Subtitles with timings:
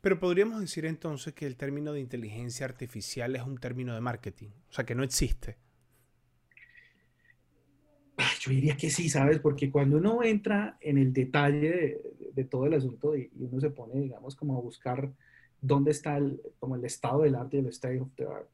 [0.00, 4.48] Pero podríamos decir entonces que el término de inteligencia artificial es un término de marketing,
[4.70, 5.58] o sea, que no existe.
[8.40, 9.38] Yo diría que sí, ¿sabes?
[9.38, 12.00] Porque cuando uno entra en el detalle
[12.34, 15.10] de, todo el asunto y, uno se pone, digamos, como a buscar
[15.60, 18.48] dónde está el, como el estado del arte y el state of the art,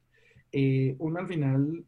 [0.50, 1.84] eh, uno al final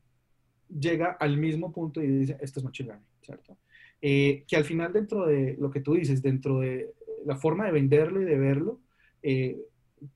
[0.68, 3.56] llega al mismo punto y dice, esto es machine learning, ¿cierto?
[4.00, 6.92] Eh, que al final dentro de lo que tú dices, dentro de
[7.24, 8.80] la forma de venderlo y de verlo,
[9.22, 9.56] eh,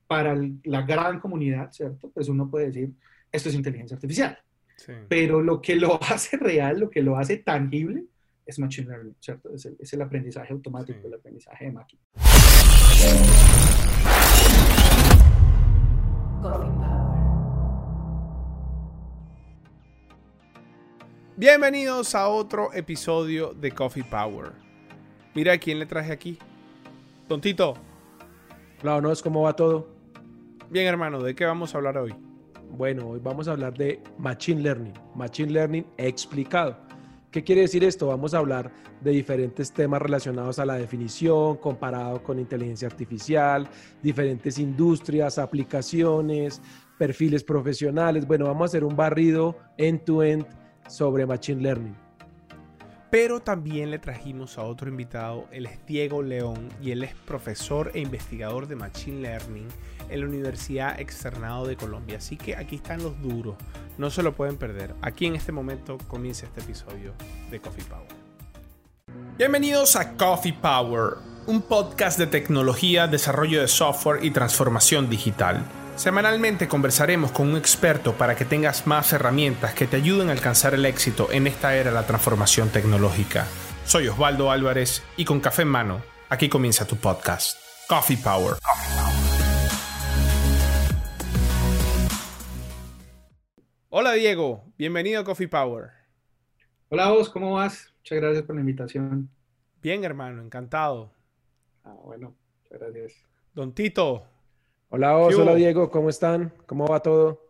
[0.07, 2.09] para la gran comunidad, ¿cierto?
[2.11, 2.91] Pues uno puede decir,
[3.31, 4.37] esto es inteligencia artificial.
[5.07, 8.05] Pero lo que lo hace real, lo que lo hace tangible,
[8.45, 9.53] es machine learning, ¿cierto?
[9.53, 12.01] Es el, es el aprendizaje automático, el aprendizaje de máquina.
[21.35, 24.51] Bienvenidos a otro episodio de Coffee Power.
[25.33, 26.37] Mira a quién le traje aquí.
[27.27, 27.92] Tontito.
[28.83, 29.87] Hola, ¿no es cómo va todo?
[30.69, 32.13] Bien, hermano, ¿de qué vamos a hablar hoy?
[32.69, 34.93] Bueno, hoy vamos a hablar de Machine Learning.
[35.15, 36.75] Machine Learning explicado.
[37.31, 38.07] ¿Qué quiere decir esto?
[38.07, 43.69] Vamos a hablar de diferentes temas relacionados a la definición, comparado con inteligencia artificial,
[44.01, 46.61] diferentes industrias, aplicaciones,
[46.97, 48.27] perfiles profesionales.
[48.27, 50.45] Bueno, vamos a hacer un barrido end-to-end
[50.89, 52.02] sobre Machine Learning.
[53.13, 57.91] Pero también le trajimos a otro invitado, él es Diego León y él es profesor
[57.93, 59.67] e investigador de Machine Learning
[60.09, 62.17] en la Universidad Externado de Colombia.
[62.17, 63.55] Así que aquí están los duros,
[63.99, 64.95] no se lo pueden perder.
[65.03, 67.13] Aquí en este momento comienza este episodio
[67.51, 68.07] de Coffee Power.
[69.37, 75.63] Bienvenidos a Coffee Power, un podcast de tecnología, desarrollo de software y transformación digital.
[75.95, 80.73] Semanalmente conversaremos con un experto para que tengas más herramientas que te ayuden a alcanzar
[80.73, 83.45] el éxito en esta era de la transformación tecnológica.
[83.85, 88.55] Soy Osvaldo Álvarez y con café en mano, aquí comienza tu podcast, Coffee Power.
[93.89, 95.91] Hola Diego, bienvenido a Coffee Power.
[96.89, 97.93] Hola vos, ¿cómo vas?
[97.99, 99.29] Muchas gracias por la invitación.
[99.79, 101.13] Bien hermano, encantado.
[101.83, 103.13] Ah, bueno, muchas gracias.
[103.53, 104.32] Don Tito,
[104.95, 106.53] Hola, hola Diego, ¿cómo están?
[106.67, 107.41] ¿Cómo va todo?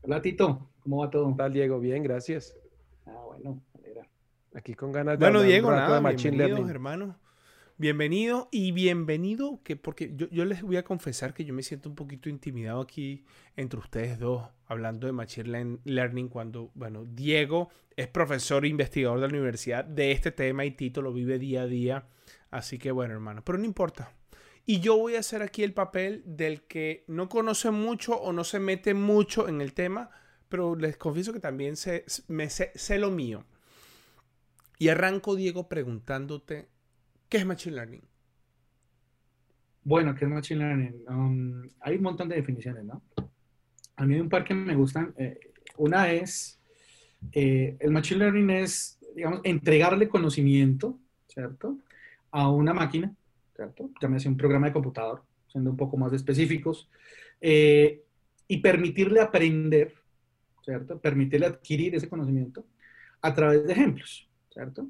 [0.00, 1.26] Hola Tito, ¿cómo va todo?
[1.26, 2.56] Hola Diego, bien, gracias.
[3.04, 3.62] Ah, bueno,
[4.54, 7.18] Aquí con ganas de Bueno, Diego, nada, bienvenido, hermano.
[7.76, 11.90] Bienvenido y bienvenido, que porque yo, yo, les voy a confesar que yo me siento
[11.90, 18.08] un poquito intimidado aquí entre ustedes dos, hablando de Machine Learning, cuando, bueno, Diego es
[18.08, 21.66] profesor e investigador de la universidad de este tema y Tito lo vive día a
[21.66, 22.06] día.
[22.50, 24.14] Así que bueno, hermano, pero no importa.
[24.70, 28.44] Y yo voy a hacer aquí el papel del que no conoce mucho o no
[28.44, 30.10] se mete mucho en el tema,
[30.50, 33.46] pero les confieso que también sé, me sé, lo mío.
[34.76, 36.68] Y arranco, Diego, preguntándote,
[37.30, 38.02] ¿qué es Machine Learning?
[39.84, 41.04] Bueno, ¿qué es Machine Learning?
[41.08, 43.00] Um, hay un montón de definiciones, ¿no?
[43.96, 45.14] A mí hay un par que me gustan.
[45.16, 45.40] Eh,
[45.78, 46.60] una es,
[47.32, 51.78] eh, el Machine Learning es, digamos, entregarle conocimiento, ¿cierto?
[52.30, 53.14] A una máquina
[53.58, 53.90] ¿cierto?
[54.00, 56.88] Llámese un programa de computador, siendo un poco más específicos,
[57.40, 58.04] eh,
[58.46, 59.92] y permitirle aprender,
[60.64, 61.00] ¿cierto?
[61.00, 62.64] Permitirle adquirir ese conocimiento
[63.20, 64.88] a través de ejemplos, ¿cierto?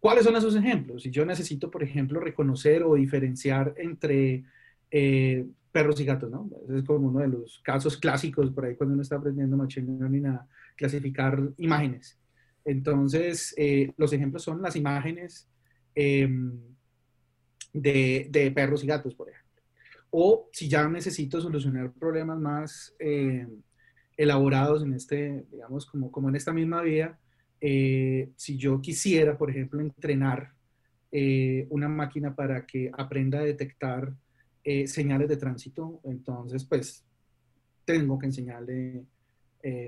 [0.00, 1.02] ¿Cuáles son esos ejemplos?
[1.02, 4.44] Si yo necesito, por ejemplo, reconocer o diferenciar entre
[4.90, 6.48] eh, perros y gatos, ¿no?
[6.64, 9.98] Ese es como uno de los casos clásicos por ahí cuando uno está aprendiendo Machine
[9.98, 12.18] Learning a clasificar imágenes.
[12.64, 15.46] Entonces, eh, los ejemplos son las imágenes
[15.94, 16.71] em,
[17.72, 19.62] de, perros y gatos, por ejemplo.
[20.10, 23.46] O si ya necesito solucionar problemas más eh,
[24.16, 27.18] elaborados en este, digamos, como, como en esta misma vía,
[27.60, 30.52] eh, si yo quisiera, por ejemplo, entrenar
[31.10, 34.12] eh, una máquina para que aprenda a detectar
[34.86, 37.04] señales de tránsito, entonces, pues,
[37.84, 39.02] tengo que enseñarle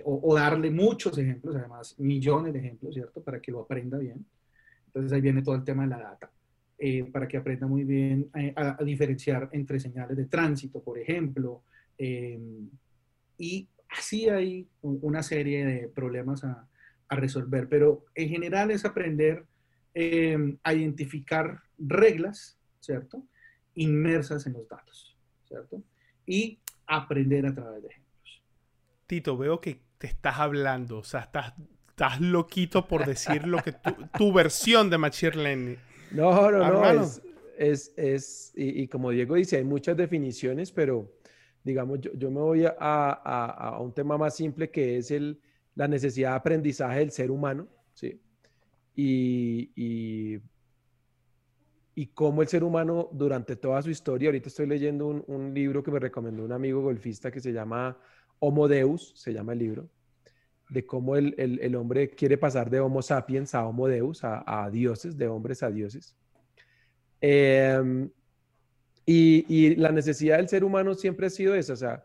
[0.04, 3.22] o, o, darle muchos ejemplos, además, millones de ejemplos, ¿cierto?
[3.22, 4.26] Para que lo aprenda bien.
[4.86, 6.28] Entonces, ahí viene todo el tema de la data.
[6.86, 11.62] Eh, para que aprenda muy bien eh, a, diferenciar entre señales de tránsito, por ejemplo.
[11.96, 12.38] Eh,
[13.38, 16.68] y así hay una serie de problemas a,
[17.08, 19.46] a resolver, pero en general es aprender
[20.62, 23.24] a identificar reglas, ¿cierto?
[23.76, 25.16] Inmersas en los datos,
[25.48, 25.82] ¿cierto?
[26.26, 28.42] Y aprender a través de ejemplos.
[29.06, 31.54] Tito, veo que te estás hablando, o sea, estás,
[31.88, 35.93] estás loquito por decir lo que tu, tu versión de Machine Learning.
[36.14, 37.02] No, no, no.
[37.56, 41.12] Es, es, y, como Diego dice, hay muchas definiciones, pero
[41.62, 45.40] digamos, yo, me voy a, a, un tema más simple que es el,
[45.74, 48.20] la necesidad de aprendizaje del ser humano, ¿sí?
[48.96, 50.40] Y,
[51.94, 55.82] y cómo el ser humano durante toda su historia, ahorita estoy leyendo un, un libro
[55.82, 57.96] que me recomendó un amigo golfista que se llama
[58.40, 59.88] Homo Deus, se llama el libro,
[60.70, 65.16] de cómo el, el, hombre quiere pasar de Homo sapiens a Homo Deus, a, dioses,
[65.16, 66.16] de hombres a dioses.
[67.20, 68.08] Eh,
[69.06, 72.04] y, y, la necesidad del ser humano siempre ha sido esa, o sea,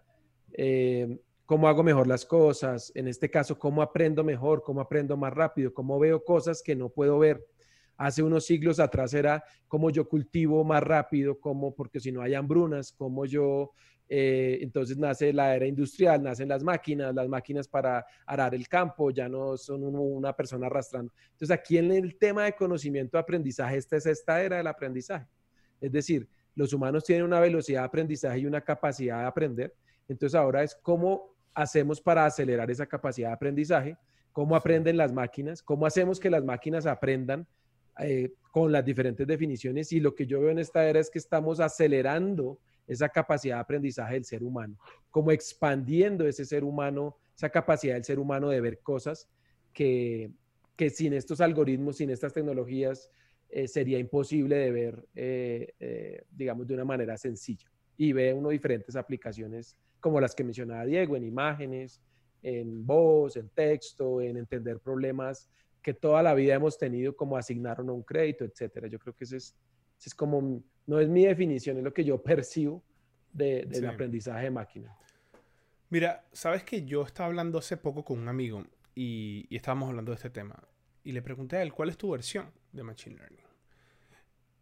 [0.54, 5.34] eh, cómo hago mejor las cosas, en este caso, cómo aprendo mejor, cómo aprendo más
[5.34, 7.44] rápido, cómo veo cosas que no puedo ver
[8.00, 12.34] hace unos siglos atrás era cómo yo cultivo más rápido, cómo, porque si no hay
[12.34, 13.72] hambrunas, cómo yo,
[14.12, 19.12] eh, entonces nace la era industrial, nacen las máquinas, las máquinas para arar el campo,
[19.12, 21.14] ya no son una persona arrastrando.
[21.32, 25.28] Entonces aquí en el tema de conocimiento, aprendizaje, esta es esta era del aprendizaje.
[25.80, 29.76] Es decir, los humanos tienen una velocidad de aprendizaje y una capacidad de aprender.
[30.08, 33.96] Entonces ahora es cómo hacemos para acelerar esa capacidad de aprendizaje,
[34.32, 37.48] cómo aprenden las máquinas, cómo hacemos que las máquinas aprendan
[38.00, 41.20] eh, con las diferentes definiciones y lo que yo veo en esta era es que
[41.20, 42.58] estamos acelerando
[42.90, 44.78] esa capacidad de aprendizaje del ser humano,
[45.10, 49.30] como expandiendo ese ser humano, esa capacidad del ser humano de ver cosas
[49.72, 50.32] que,
[50.76, 53.10] que sin estos algoritmos, sin estas tecnologías,
[53.50, 57.72] eh, sería imposible de ver, eh, eh, digamos, de una manera sencilla.
[57.96, 62.02] Y ve uno diferentes aplicaciones como las que mencionaba Diego, en imágenes,
[62.42, 65.50] en voz, en texto, en entender problemas
[65.82, 68.88] que toda la vida hemos tenido como asignar o no un crédito, etcétera.
[68.88, 69.56] Yo creo que ese es,
[70.08, 72.84] es como, no es mi definición, es lo que yo percibo
[73.34, 73.86] de, del sí.
[73.86, 74.96] aprendizaje de máquina.
[75.90, 78.66] Mira, sabes que yo estaba hablando hace poco con un amigo
[78.96, 80.62] y, y, estábamos hablando de este tema
[81.04, 83.46] y le pregunté a él, ¿cuál es tu versión de Machine Learning?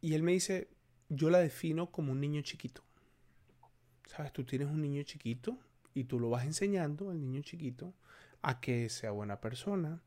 [0.01, 0.69] Y él me dice,
[1.10, 2.83] yo la defino como un niño chiquito.
[4.06, 4.31] ¿Sabes?
[4.31, 5.57] Tú tienes un niño chiquito
[5.94, 7.94] y tú lo vas enseñando al niño chiquito
[8.42, 10.01] a que sea buena persona,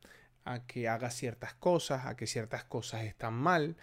[0.44, 3.76] a que haga ciertas cosas, a que ciertas cosas están mal.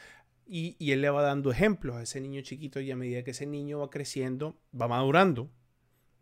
[0.48, 3.46] Y, él le va dando ejemplos a ese niño chiquito y a medida que ese
[3.46, 5.50] niño va creciendo, va madurando,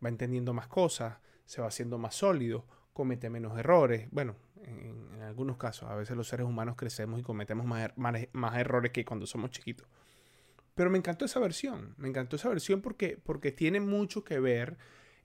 [0.04, 4.08] va entendiendo más cosas, se va haciendo más sólido, comete menos errores.
[4.10, 8.14] Bueno, en, algunos casos, a veces los seres humanos crecemos y cometemos más, er, más,
[8.32, 9.86] más, errores que cuando somos chiquitos.
[10.74, 14.76] Pero me encantó esa versión, me encantó esa versión porque, porque tiene mucho que ver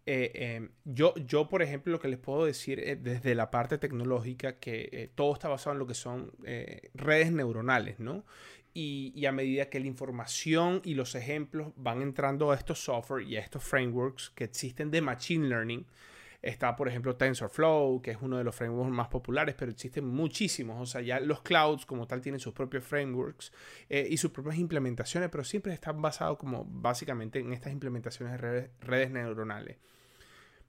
[0.05, 3.77] eh, eh, yo, yo, por ejemplo, lo que les puedo decir eh, desde la parte
[3.77, 6.31] tecnológica, que eh, todo está basado en lo que son
[6.93, 8.25] redes neuronales, ¿no?
[8.73, 13.35] Y, a medida que la información y los ejemplos van entrando a estos software y
[13.35, 15.85] a estos frameworks que existen de Machine Learning,
[16.41, 20.81] está, por ejemplo, TensorFlow, que es uno de los frameworks más populares, pero existen muchísimos.
[20.81, 23.51] O sea, ya los clouds como tal tienen sus propios frameworks
[23.89, 28.71] eh, y sus propias implementaciones, pero siempre están basados como básicamente en estas implementaciones de
[28.79, 29.77] redes, neuronales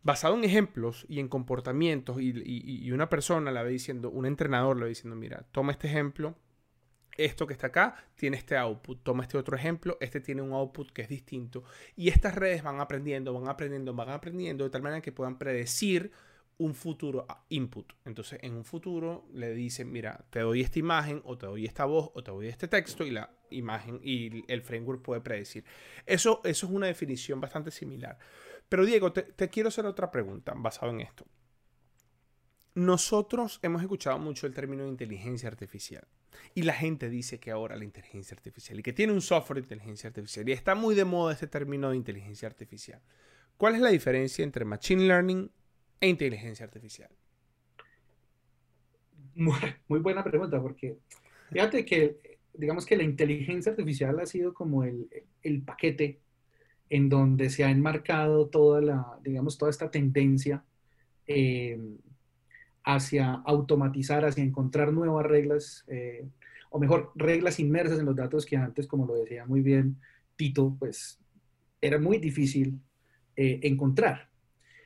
[0.05, 4.83] basado en ejemplos y en comportamientos y, una persona la ve diciendo, un entrenador le
[4.83, 6.35] va diciendo, mira, toma este ejemplo,
[7.17, 10.91] esto que está acá tiene este output, toma este otro ejemplo, este tiene un output
[10.93, 11.65] que es distinto
[11.97, 16.13] y estas redes van aprendiendo, van aprendiendo, van aprendiendo de tal manera que puedan predecir
[16.59, 17.93] un futuro input.
[18.05, 21.85] Entonces, en un futuro le dicen, mira, te doy esta imagen o te doy esta
[21.85, 25.65] voz o te doy este texto y la imagen y el framework puede predecir.
[26.07, 28.19] Eso, eso es una definición bastante similar.
[28.69, 31.27] Pero Diego, te, quiero hacer otra pregunta basado en esto.
[32.75, 36.07] Nosotros hemos escuchado mucho el término de inteligencia artificial.
[36.55, 39.63] Y la gente dice que ahora la inteligencia artificial y que tiene un software de
[39.63, 40.49] inteligencia artificial.
[40.49, 43.01] Y está muy de moda este término de inteligencia artificial.
[43.57, 45.51] ¿Cuál es la diferencia entre machine learning
[46.01, 47.11] e inteligencia artificial?
[49.35, 50.99] Muy, buena pregunta, porque
[51.51, 55.09] fíjate que digamos que la inteligencia artificial ha sido como el,
[55.43, 56.21] el paquete
[56.91, 60.63] en donde se ha enmarcado toda la, digamos, toda esta tendencia
[61.27, 61.79] eh,
[62.85, 66.27] hacia automatizar, hacia encontrar nuevas reglas, eh,
[66.71, 69.97] o mejor, reglas inmersas en los datos que antes, como lo decía muy bien
[70.37, 71.19] Tito, pues
[71.81, 72.81] era muy difícil
[73.37, 74.31] eh, encontrar.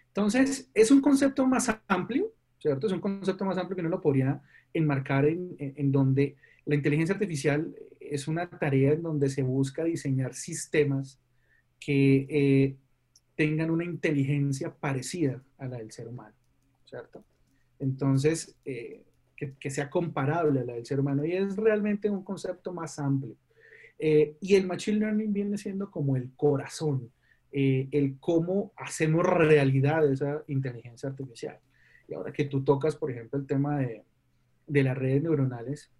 [0.08, 2.86] Entonces, es un concepto más amplio, ¿cierto?
[2.86, 4.40] Es un concepto más amplio que no lo podría
[4.72, 10.34] enmarcar en, en, donde la inteligencia artificial es una tarea en donde se busca diseñar
[10.34, 11.20] sistemas
[11.78, 12.76] que eh,
[13.34, 16.34] tengan una inteligencia parecida a la del ser humano,
[16.84, 17.22] ¿cierto?
[17.78, 19.02] Entonces, eh,
[19.36, 23.36] que, sea comparable a la del ser humano y es realmente un concepto más amplio.
[23.98, 27.10] Eh, y el Machine Learning viene siendo como el corazón,
[27.52, 31.58] eh, el cómo hacemos realidad esa inteligencia artificial.
[32.08, 34.04] Y ahora que tú tocas, por ejemplo, el tema de,
[34.66, 35.90] de las redes neuronales,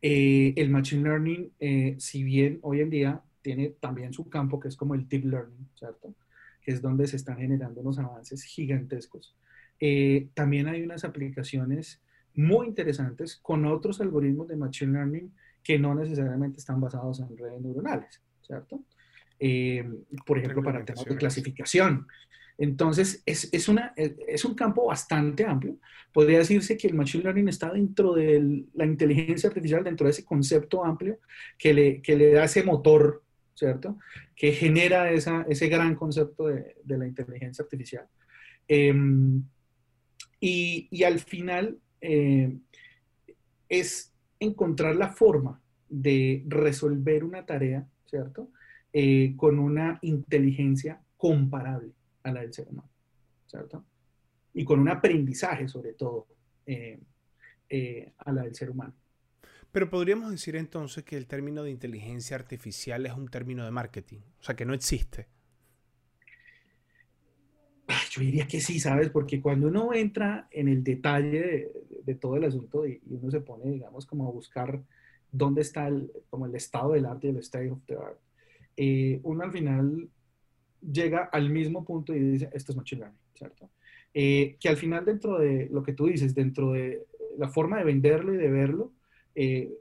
[0.00, 4.94] el Machine Learning, si bien hoy en día tiene también su campo que es como
[4.94, 6.14] el deep learning, ¿cierto?
[6.62, 9.36] Que es donde se están generando unos avances gigantescos.
[9.80, 12.02] Eh, también hay unas aplicaciones
[12.34, 17.60] muy interesantes con otros algoritmos de machine learning que no necesariamente están basados en redes
[17.60, 18.82] neuronales, ¿cierto?
[19.38, 19.84] Eh,
[20.26, 22.06] por ejemplo, para temas de clasificación.
[22.56, 25.76] Entonces, es, es, una, es un campo bastante amplio.
[26.12, 30.24] Podría decirse que el Machine Learning está dentro de la inteligencia artificial, dentro de ese
[30.24, 31.18] concepto amplio
[31.58, 33.98] que le, que le da ese motor, ¿cierto?
[34.36, 38.06] Que genera esa, ese gran concepto de, de la inteligencia artificial.
[38.68, 39.42] Em,
[40.46, 42.54] y, al final eh,
[43.66, 45.58] es encontrar la forma
[45.88, 48.50] de resolver una tarea, ¿cierto?
[48.92, 51.92] Eh, con una inteligencia comparable
[52.24, 52.90] a la del ser humano,
[53.46, 53.86] ¿cierto?
[54.52, 56.26] Y con un aprendizaje, sobre todo,
[56.66, 57.00] eh,
[58.18, 58.94] a la del ser humano.
[59.72, 64.20] Pero podríamos decir entonces que el término de inteligencia artificial es un término de marketing,
[64.40, 65.26] o sea, que no existe.
[68.14, 69.10] Yo diría que sí, ¿sabes?
[69.10, 71.72] Porque cuando uno entra en el detalle
[72.04, 74.80] de, todo el asunto y, uno se pone, digamos, como a buscar
[75.32, 78.18] dónde está el, como el estado del arte y el state of the art,
[78.76, 80.08] eh, uno al final
[80.80, 83.70] llega al mismo punto y dice, esto es machine learning, ¿cierto?
[84.12, 87.04] Eh, que al final dentro de lo que tú dices, dentro de
[87.36, 88.92] la forma de venderlo y de verlo,
[89.34, 89.72] eh,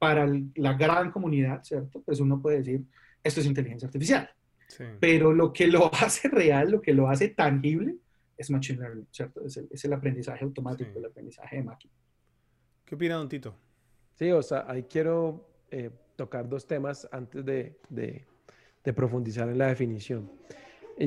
[0.00, 2.02] para la gran comunidad, ¿cierto?
[2.02, 2.82] Pues uno puede decir,
[3.22, 4.28] esto es inteligencia artificial.
[5.00, 7.96] Pero lo que lo hace real, lo que lo hace tangible,
[8.36, 9.44] es machine learning, ¿cierto?
[9.44, 11.92] Es el, es el aprendizaje automático, el aprendizaje de máquina.
[12.84, 13.54] ¿Qué opina Don Tito?
[14.14, 18.24] Sí, o sea, ahí quiero eh, tocar dos temas antes de, de,
[18.84, 20.30] de profundizar en la definición.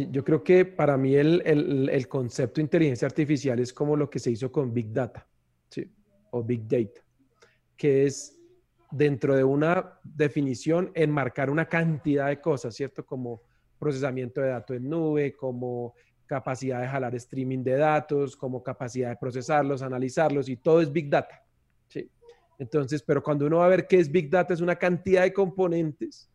[0.10, 4.10] Yo creo que para mí el, el, el, concepto de inteligencia artificial es como lo
[4.10, 5.28] que se hizo con Big Data,
[5.70, 5.92] ¿sí?
[6.30, 7.02] O Big Data,
[7.76, 8.40] que es
[8.90, 13.06] dentro de una definición enmarcar una cantidad de cosas, ¿cierto?
[13.06, 13.42] Como
[13.82, 15.96] procesamiento de datos en nube, como
[16.28, 21.10] capacidad de jalar streaming de datos, como capacidad de procesarlos, analizarlos, y todo es Big
[21.10, 21.44] Data,
[21.90, 22.10] ¿sí?
[22.60, 25.34] Entonces, pero cuando uno va a ver qué es Big Data, es una cantidad de
[25.34, 26.30] componentes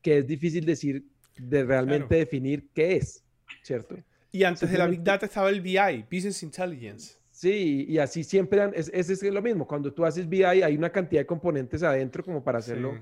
[0.00, 1.04] que es difícil decir,
[1.36, 3.24] de realmente definir qué es,
[3.62, 3.96] ¿cierto?
[4.30, 7.16] Y antes de la Big Data estaba el BI, Business Intelligence.
[7.30, 10.90] Sí, y así siempre, es, es, es, lo mismo, cuando tú haces BI hay una
[10.90, 12.94] cantidad de componentes adentro como para hacerlo,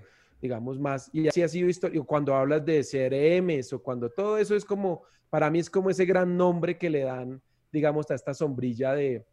[0.42, 4.56] digamos, más, y así ha sido histórico, cuando hablas de CRMs o cuando todo eso
[4.56, 7.40] es como, para mí es como ese gran nombre que le dan,
[7.72, 9.25] digamos, a esta sombrilla de,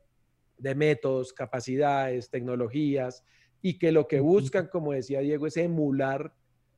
[0.59, 3.23] de métodos, capacidades, tecnologías,
[3.59, 6.31] y que lo que buscan, como decía Diego, es emular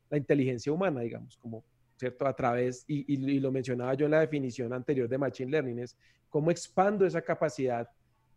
[0.10, 1.66] la inteligencia humana, digamos, como,
[1.98, 2.26] ¿cierto?
[2.26, 5.98] A través, y, y, lo mencionaba yo en la definición anterior de Machine Learning, es
[6.30, 7.86] cómo expando esa capacidad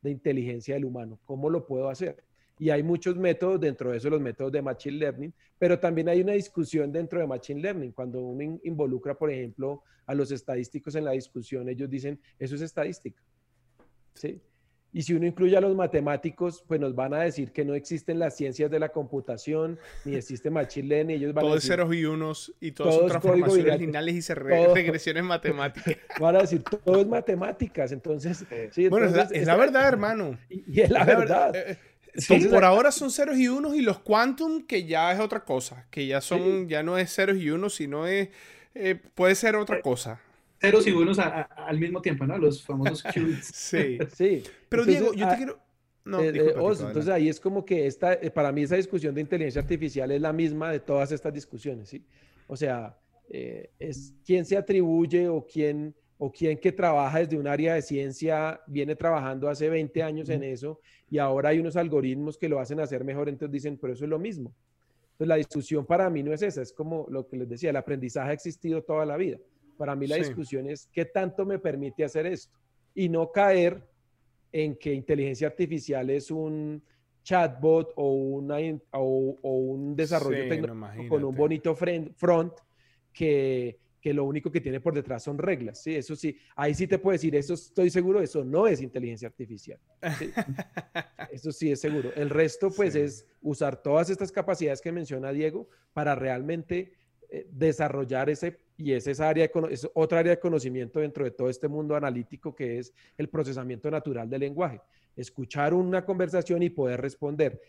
[0.03, 2.25] de inteligencia del humano, cómo lo puedo hacer.
[2.59, 6.21] Y hay muchos métodos, dentro de eso los métodos de Machine Learning, pero también hay
[6.21, 7.93] una discusión dentro de Machine Learning.
[7.93, 12.61] Cuando uno involucra, por ejemplo, a los estadísticos en la discusión, ellos dicen, eso es
[12.61, 13.23] estadística.
[14.15, 14.41] ¿Sí?
[14.95, 18.21] Y si uno incluye a los matemáticos, pues nos van a decir que no existen
[18.21, 21.17] las ciencias de la computación, ni existe Machine Learning.
[21.17, 24.37] Ellos van todo a decir, ceros y unos y todas son transformaciones lineales y se
[24.37, 25.97] re regresiones matemáticas.
[26.21, 27.91] Van a decir, todo es matemáticas.
[27.91, 30.39] Entonces, sí, bueno, es, la, es la, verdad, hermano.
[30.49, 31.53] Y, y es la es verdad.
[31.53, 31.79] verdad.
[32.15, 35.45] Eh, son, por ahora son ceros y unos y los quantum, que ya es otra
[35.45, 36.67] cosa, que ya son, sí.
[36.69, 38.29] ya no es ceros y unos, sino es,
[38.75, 40.21] eh, puede ser otra cosa
[40.65, 42.39] ceros y unos a, a, al mismo tiempo, ¿no?
[42.39, 43.47] Los famosos qubits.
[43.55, 43.99] sí.
[44.15, 44.43] sí.
[44.69, 45.65] Pero entonces, Diego, yo te quiero...
[46.05, 49.15] No, eh, disculpa, Oz, entonces ahí es como que esta, eh, para mí esa discusión
[49.15, 52.05] de inteligencia artificial es la misma de todas estas discusiones, ¿sí?
[52.47, 52.99] O sea,
[53.31, 55.95] eh, es quién se atribuye o quién,
[56.25, 60.43] o quién que trabaja desde un área de ciencia viene trabajando hace 20 años en
[60.43, 64.05] eso y ahora hay unos algoritmos que lo hacen hacer mejor, entonces dicen, pero eso
[64.05, 64.55] es lo mismo.
[65.03, 67.77] Entonces la discusión para mí no es esa, es como lo que les decía, el
[67.77, 69.37] aprendizaje ha existido toda la vida.
[69.77, 70.23] Para mí la sí.
[70.23, 72.57] discusión es qué tanto me permite hacer esto
[72.95, 73.83] y no caer
[74.51, 76.83] en que inteligencia artificial es un
[77.23, 78.57] chatbot o, una,
[78.93, 82.55] o, o un desarrollo sí, tecnológico no, con un bonito front
[83.13, 85.83] que, que, lo único que tiene por detrás son reglas.
[85.83, 89.29] Sí, eso sí, ahí sí te puedo decir, eso estoy seguro, eso no es inteligencia
[89.29, 89.79] artificial.
[90.19, 90.31] ¿sí?
[91.33, 92.13] eso sí es seguro.
[92.15, 93.01] El resto, pues, sí.
[93.01, 96.93] es usar todas estas capacidades que menciona Diego para realmente
[97.31, 101.49] eh, desarrollar ese y es esa área es otra área de conocimiento dentro de todo
[101.49, 104.81] este mundo analítico que es el procesamiento natural del lenguaje.
[105.17, 107.61] Escuchar una conversación y poder responder.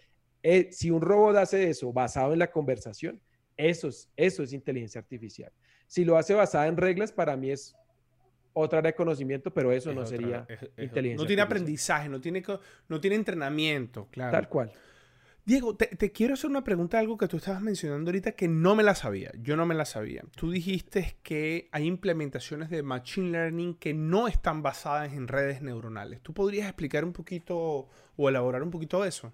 [0.41, 3.21] Eh, si un robot hace eso basado en la conversación,
[3.57, 5.51] eso es, eso es inteligencia artificial.
[5.87, 7.75] Si lo hace basada en reglas, para mí es
[8.53, 11.23] otra área de conocimiento, pero eso es no otra, sería es, es, inteligencia.
[11.23, 12.43] No tiene aprendizaje, no tiene,
[12.87, 14.31] no tiene entrenamiento, claro.
[14.31, 14.71] Tal cual.
[15.45, 18.75] Diego, te, te, quiero hacer una pregunta, algo que tú estabas mencionando ahorita que no
[18.75, 19.31] me la sabía.
[19.39, 20.23] Yo no me la sabía.
[20.35, 26.21] Tú dijiste que hay implementaciones de Machine Learning que no están basadas en redes neuronales.
[26.21, 29.31] ¿Tú podrías explicar un poquito o elaborar un poquito eso?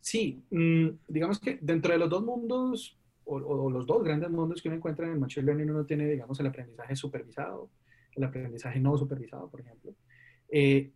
[0.00, 4.68] Sí, mm, digamos que dentro de los dos mundos, o, los dos grandes mundos que
[4.68, 7.70] uno encuentra en el Machine Learning, uno tiene, digamos, el aprendizaje supervisado,
[8.14, 9.94] el aprendizaje no supervisado, por ejemplo.
[10.48, 10.92] Eh,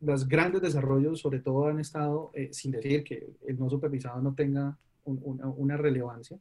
[0.00, 4.34] los grandes desarrollos, sobre todo, han estado, eh, sin decir que el no supervisado no
[4.34, 6.38] tenga una, relevancia,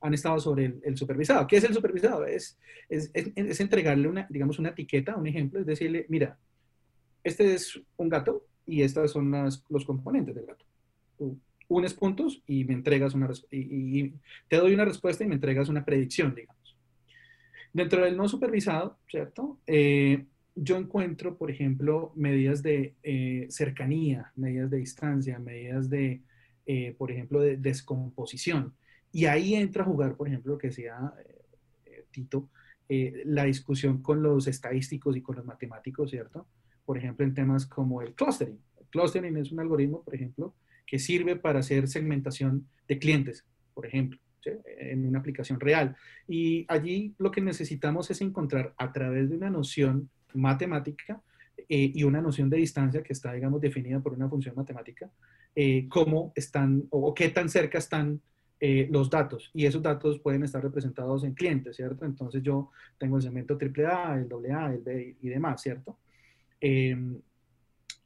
[0.00, 1.46] han estado sobre el, supervisado.
[1.46, 2.24] ¿Qué es el supervisado?
[2.24, 6.38] Es, es, es, entregarle una, digamos, una etiqueta, un ejemplo, es decirle, mira,
[7.22, 10.64] este es un gato y estos son las, los componentes del gato
[11.68, 14.14] unes puntos y me entregas una y, y,
[14.48, 16.58] te doy una respuesta y me entregas una predicción, digamos.
[17.72, 19.58] Dentro del no supervisado, ¿cierto?
[19.66, 26.22] Eh, yo encuentro, por ejemplo, medidas de eh, cercanía, medidas de distancia, medidas de,
[26.66, 28.74] eh, por ejemplo, de descomposición.
[29.12, 30.96] Y ahí entra a jugar, por ejemplo, lo que decía
[32.10, 32.48] Tito,
[32.88, 36.46] la discusión con los estadísticos y con los matemáticos, ¿cierto?
[36.84, 38.58] Por ejemplo, en temas como el clustering.
[38.80, 40.54] El clustering es un algoritmo, por ejemplo,
[40.88, 44.18] que sirve para hacer segmentación de clientes, por ejemplo,
[44.78, 45.94] en una aplicación real.
[46.26, 51.20] Y allí lo que necesitamos es encontrar a través de una noción matemática
[51.68, 55.10] eh, y una noción de distancia que está, digamos, definida por una función matemática,
[55.54, 58.22] eh, cómo están o, qué tan cerca están
[58.58, 59.50] eh, los datos.
[59.52, 62.06] Y esos datos pueden estar representados en clientes, ¿cierto?
[62.06, 65.98] Entonces yo tengo el segmento AAA, el AA, el B y demás, ¿cierto?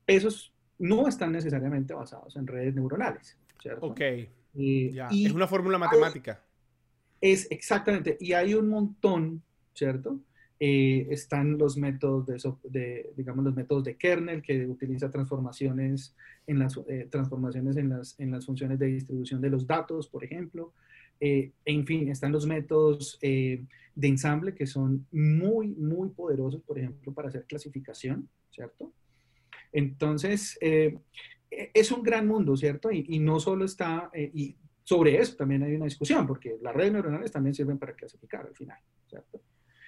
[0.07, 0.52] esos
[0.83, 3.87] no están necesariamente basados en redes neuronales, ¿cierto?
[3.87, 4.01] Ok.
[4.55, 6.43] Y, es una fórmula matemática.
[7.21, 9.43] Es exactamente, y hay un montón,
[9.75, 10.19] ¿cierto?
[10.59, 12.27] Eh, están los métodos
[12.65, 16.17] de, digamos, los métodos de kernel que utiliza transformaciones
[16.49, 20.25] en las, eh, transformaciones en las, en las funciones de distribución de los datos, por
[20.25, 20.73] ejemplo.
[21.21, 23.67] Eh, en fin, están los métodos de
[24.09, 28.93] ensamble que son muy, muy poderosos, por ejemplo, para hacer clasificación, ¿cierto?
[29.73, 30.99] Entonces, eh,
[31.51, 32.91] es un gran mundo, ¿cierto?
[32.91, 36.93] Y, no solo está, eh, y sobre eso también hay una discusión, porque las redes
[36.93, 39.41] neuronales también sirven para clasificar al final, ¿cierto?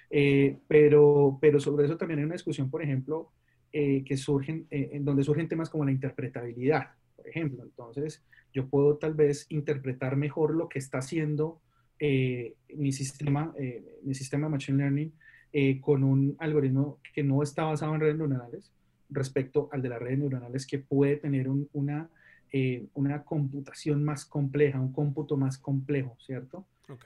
[0.09, 3.31] Eh, pero, pero sobre eso también hay una discusión, por ejemplo,
[3.71, 7.61] que surgen, en donde surgen temas como la interpretabilidad, por ejemplo.
[7.61, 11.59] Entonces, yo puedo tal vez interpretar mejor lo que está haciendo
[11.99, 13.53] mi sistema,
[14.01, 18.71] mi sistema de Machine Learning con un algoritmo que no está basado en redes neuronales,
[19.09, 22.09] respecto al de las redes neuronales que puede tener una,
[22.51, 26.65] eh, una computación más compleja, un cómputo más complejo, ¿cierto?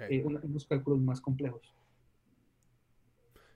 [0.09, 1.73] Eh, unos cálculos más complejos.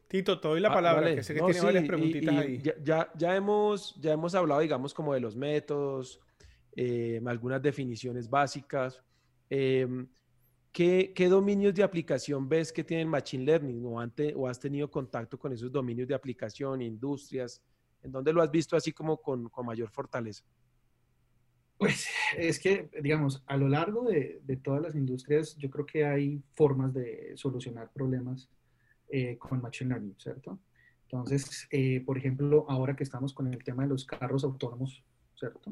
[0.08, 2.62] Tito, te doy la ah, palabra, que sé que tiene varias preguntitas ahí.
[2.84, 6.22] Ya, ya, hemos, ya hemos hablado, digamos, como de los métodos,
[6.76, 9.02] eh, algunas definiciones básicas.
[9.50, 10.08] Em,
[10.72, 14.90] ¿qué, ¿qué, dominios de aplicación ves que tienen Machine Learning o, ante, o has tenido
[14.92, 17.62] contacto con esos dominios de aplicación, industrias?
[18.04, 20.44] ¿En dónde lo has visto así como con, mayor fortaleza?
[21.78, 26.44] Pues es que, digamos, a lo largo de, todas las industrias, yo creo que hay
[26.54, 28.50] formas de solucionar problemas
[29.10, 30.60] eh, con Machine Learning, ¿cierto?
[31.04, 35.04] Entonces, eh, por ejemplo, ahora que estamos con el tema de los carros autónomos,
[35.36, 35.72] ¿cierto?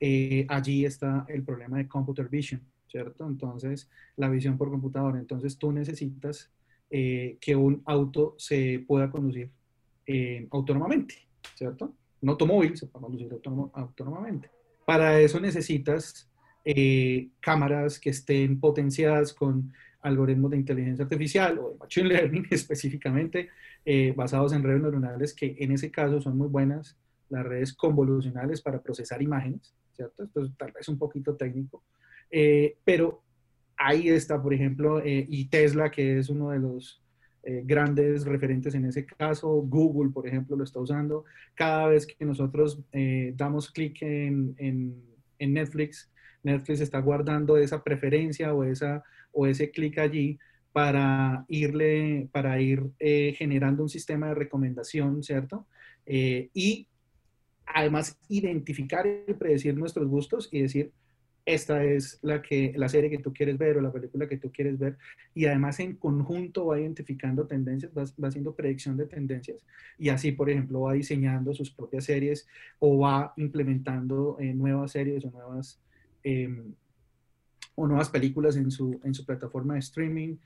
[0.00, 3.26] Eh, allí está el problema de computer vision, ¿cierto?
[3.26, 5.16] Entonces, la visión por computador.
[5.16, 6.50] Entonces, tú necesitas
[6.90, 9.52] que un auto se pueda conducir
[10.50, 11.94] autónomamente, ¿cierto?
[12.20, 13.40] Un automóvil se puede conducir
[13.72, 14.50] autónomamente.
[14.84, 16.30] Para eso necesitas
[16.64, 19.72] eh, cámaras que estén potenciadas con
[20.02, 23.48] algoritmos de inteligencia artificial o de machine learning específicamente,
[23.84, 26.98] eh, basados en redes neuronales, que en ese caso son muy buenas
[27.30, 30.24] las redes convolucionales para procesar imágenes, ¿cierto?
[30.24, 31.84] Esto es tal vez un poquito técnico,
[32.30, 33.22] eh, pero
[33.76, 37.00] ahí está, por ejemplo, y Tesla, que es uno de los
[37.42, 39.48] eh, grandes referentes en ese caso.
[39.62, 41.24] Google, por ejemplo, lo está usando.
[41.54, 46.10] Cada vez que nosotros eh, damos clic en, en, Netflix,
[46.42, 50.38] Netflix está guardando esa preferencia o, esa, o ese clic allí
[50.72, 55.66] para irle, para ir eh, generando un sistema de recomendación, ¿cierto?
[56.06, 56.88] y
[57.66, 60.90] además identificar y predecir nuestros gustos y decir,
[61.54, 64.52] esta es la, que, la serie que tú quieres ver o la película que tú
[64.52, 64.96] quieres ver
[65.34, 69.64] y además en conjunto va identificando tendencias, va, haciendo predicción de tendencias
[69.98, 72.46] y así, por ejemplo, va diseñando sus propias series
[72.78, 75.80] o va implementando eh, nuevas series o nuevas,
[76.22, 76.74] em,
[77.74, 80.36] o nuevas películas en su, en su plataforma de streaming.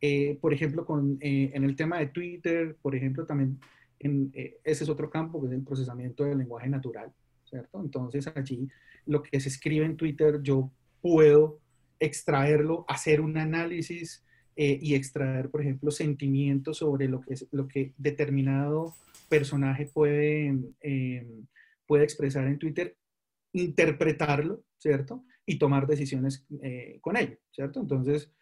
[0.00, 3.58] Eh, por ejemplo, con, eh, en el tema de Twitter, por ejemplo, también
[3.98, 7.12] en, ese es otro campo que es el procesamiento del lenguaje natural,
[7.44, 7.80] ¿cierto?
[7.80, 8.68] Entonces allí
[9.06, 11.60] lo que se escribe en Twitter, yo puedo
[12.00, 14.24] extraerlo, hacer un análisis
[14.56, 18.94] eh, y extraer, por ejemplo, sentimientos sobre lo que, lo que determinado
[19.28, 20.46] personaje puede,
[20.80, 21.46] em,
[21.86, 22.96] puede expresar en Twitter,
[23.52, 25.24] interpretarlo, ¿cierto?
[25.46, 27.80] y tomar decisiones eh, con ello, ¿cierto?
[27.80, 28.32] Entonces,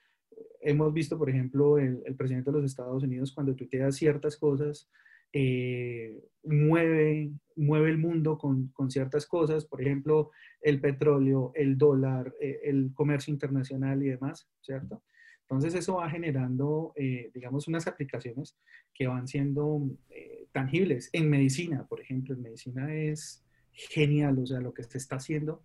[0.61, 4.89] hemos visto, por ejemplo, el, el, presidente de los Estados Unidos cuando tuitea ciertas cosas,
[5.33, 12.35] eh, mueve, mueve el mundo con, con, ciertas cosas, por ejemplo, el petróleo, el dólar,
[12.41, 15.03] eh, el comercio internacional y demás, ¿cierto?
[15.43, 18.57] Entonces eso va generando, eh, digamos, unas aplicaciones
[18.95, 21.11] que van siendo eh, tangibles.
[21.13, 25.63] En medicina, por ejemplo, en medicina es genial, o sea, lo que se está haciendo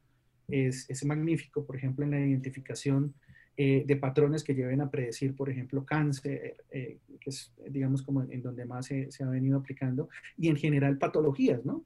[0.49, 3.15] es, es magnífico, por ejemplo, en la identificación
[3.57, 8.21] eh, de patrones que lleven a predecir, por ejemplo, cáncer, eh, que es, digamos, como
[8.21, 11.83] en donde más se, se, ha venido aplicando, y en general patologías, ¿no?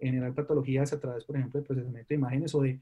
[0.00, 2.80] En general patologías a través, por ejemplo, del procesamiento de imágenes o de,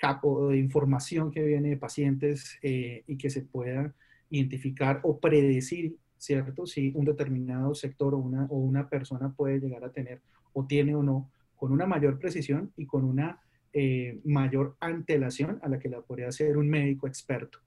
[0.00, 3.94] capo, de información que viene de pacientes eh, y que se pueda
[4.30, 6.66] identificar o predecir, ¿cierto?
[6.66, 10.94] Si un determinado sector o una, o una persona puede llegar a tener o tiene
[10.94, 13.40] o no, con una mayor precisión y con una
[13.72, 17.58] eh, mayor antelación a la que la podría hacer un médico experto.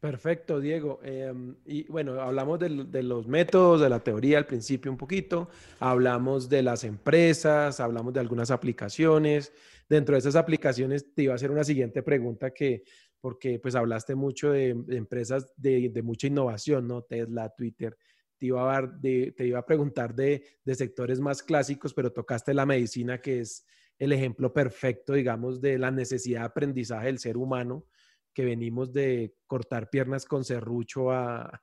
[0.00, 0.98] Perfecto, Diego.
[1.04, 1.30] Eh,
[1.66, 6.62] y bueno, hablamos de, los métodos, de la teoría al principio un poquito, hablamos de
[6.62, 9.52] las empresas, hablamos de algunas aplicaciones.
[9.90, 12.82] Dentro de esas aplicaciones te iba a hacer una siguiente pregunta que,
[13.20, 17.02] porque pues hablaste mucho de, empresas de, mucha innovación, ¿no?
[17.02, 17.94] Tesla, Twitter.
[18.38, 22.64] Te iba a, te iba a preguntar de, de sectores más clásicos, pero tocaste la
[22.64, 23.66] medicina, que es
[23.98, 27.84] el ejemplo perfecto, digamos, de la necesidad de aprendizaje del ser humano
[28.32, 31.60] que venimos de cortar piernas con serrucho a,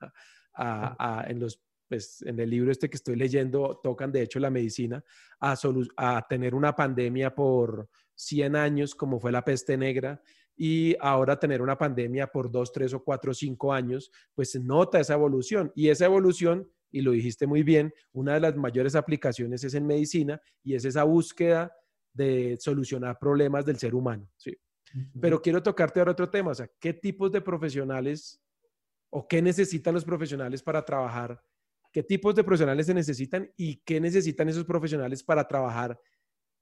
[0.54, 4.50] a, en, los, pues, en el libro este que estoy leyendo, tocan de hecho la
[4.50, 5.04] medicina,
[5.40, 5.56] a,
[5.98, 10.22] a tener una pandemia por 100 años como fue la peste negra
[10.56, 15.00] y ahora tener una pandemia por 2, 3 o 4 o 5 años, pues nota
[15.00, 19.64] esa evolución y esa evolución, y lo dijiste muy bien, una de las mayores aplicaciones
[19.64, 21.72] es en medicina y es esa búsqueda
[22.12, 24.28] de solucionar problemas del ser humano.
[24.36, 24.58] ¿sí?
[25.19, 28.41] Pero quiero tocarte ahora otro tema, o sea, ¿qué tipos de profesionales
[29.10, 31.41] o qué necesitan los profesionales para trabajar?
[31.91, 36.00] ¿Qué tipos de profesionales se necesitan y qué necesitan esos profesionales para trabajar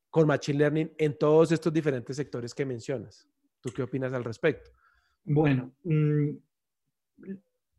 [0.10, 3.28] con Machine Learning en todos estos diferentes sectores que mencionas?
[3.62, 4.72] ¿Tú qué opinas al respecto?
[5.24, 6.30] Bueno, mmm,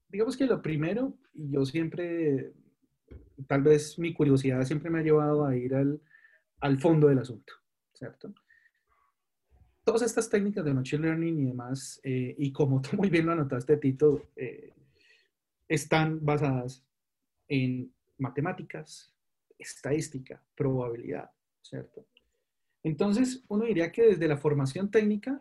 [0.08, 2.52] digamos que lo primero, yo siempre,
[3.46, 6.00] tal vez mi curiosidad siempre me ha llevado a ir al,
[6.60, 7.52] al fondo del asunto,
[7.92, 8.34] ¿cierto?
[9.86, 13.32] Todas estas técnicas de Machine Learning y demás, eh, y como tú muy bien lo
[13.32, 14.72] anotaste, Tito, eh,
[15.68, 16.84] están basadas
[17.46, 19.14] en matemáticas,
[19.56, 21.30] estadística, probabilidad,
[21.62, 22.04] ¿cierto?
[22.82, 25.40] Entonces, uno diría que desde la formación técnica,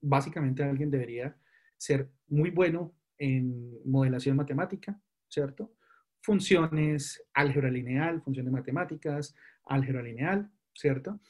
[0.00, 1.36] básicamente alguien debería
[1.76, 5.74] ser muy bueno en modelación matemática, ¿cierto?
[6.22, 11.20] Funciones, álgebra lineal, funciones matemáticas, álgebra lineal, ¿cierto?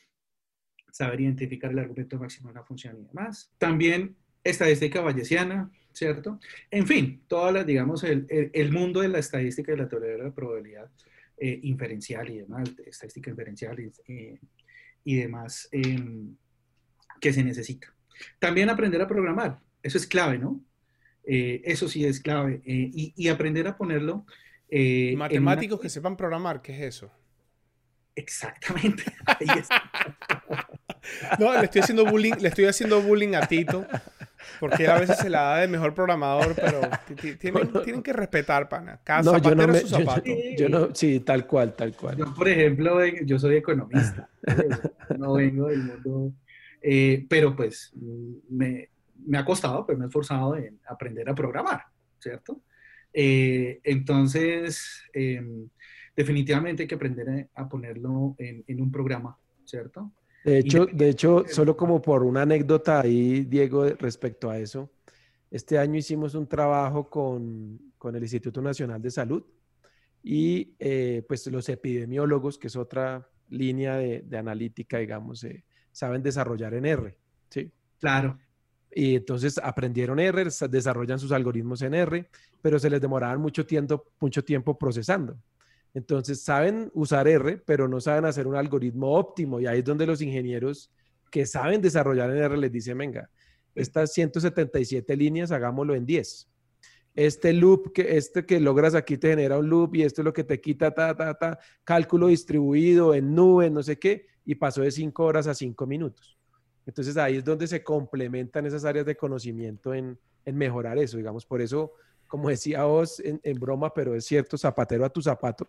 [0.95, 3.51] Saber identificar el argumento máximo de una función y demás.
[3.59, 6.39] También estadística bayesiana, ¿cierto?
[6.71, 10.11] En fin, todas las, digamos, el, el, el, mundo de la estadística y la teoría
[10.11, 10.89] de la probabilidad
[11.37, 14.39] eh, inferencial y demás, estadística inferencial y, eh,
[15.03, 16.29] y demás eh,
[17.21, 17.93] que se necesita.
[18.39, 20.65] También aprender a programar, eso es clave, ¿no?
[21.25, 22.63] Eh, eso sí es clave.
[22.67, 24.27] Eh, y, y, aprender a ponerlo.
[25.17, 25.83] Matemáticos una...
[25.83, 27.11] que sepan programar, ¿qué es eso?
[28.15, 29.03] Exactamente.
[29.27, 30.71] Ahí está.
[31.39, 33.87] No, le estoy haciendo bullying, le estoy haciendo bullying a Tito.
[34.61, 36.81] Porque a veces se la da de mejor programador, pero
[37.39, 39.01] tienen, tienen que respetar, pana.
[39.03, 40.23] Cada no, zapatero yo no me, su zapato.
[40.27, 42.17] Yo, yo, no, sí, tal cual, tal cual.
[42.17, 44.29] Yo, por ejemplo, yo soy economista.
[45.19, 46.33] no vengo del mundo.
[46.81, 47.93] Eh, pero pues
[48.51, 48.91] me,
[49.27, 51.83] me, ha costado, pero me he esforzado en aprender a programar,
[52.19, 52.61] ¿cierto?
[53.13, 55.43] Eh, entonces, eh,
[56.15, 60.13] definitivamente hay que aprender a, a ponerlo en, en un programa, ¿cierto?
[60.45, 64.91] De hecho, de hecho, solo como por una anécdota ahí, Diego, respecto a eso,
[65.51, 69.43] este año hicimos un trabajo con, con el Instituto Nacional de Salud
[70.23, 76.23] y eh, pues los epidemiólogos, que es otra línea de, de analítica, digamos, eh, saben
[76.23, 77.17] desarrollar en R,
[77.49, 77.71] ¿sí?
[77.99, 78.39] Claro.
[78.95, 82.29] Y entonces aprendieron R, desarrollan sus algoritmos en R,
[82.61, 85.37] pero se les demoraban mucho tiempo, mucho tiempo procesando.
[85.95, 89.61] Entonces saben usar R, pero no saben hacer un algoritmo óptimo.
[89.61, 90.91] Y ahí es donde los ingenieros
[91.31, 93.31] que saben desarrollar en R les dicen, venga,
[93.75, 96.49] estas 177 líneas, hagámoslo en 10.
[97.15, 100.33] Este loop, que, este que logras aquí te genera un loop y esto es lo
[100.33, 104.83] que te quita, ta, ta, ta, cálculo distribuido en nube, no sé qué, y pasó
[104.83, 106.37] de 5 horas a 5 minutos.
[106.87, 111.47] Entonces ahí es donde se complementan esas áreas de conocimiento en, en mejorar eso, digamos.
[111.47, 111.93] Por eso,
[112.27, 115.69] como decía vos en, en broma, pero es cierto, zapatero a tu zapato,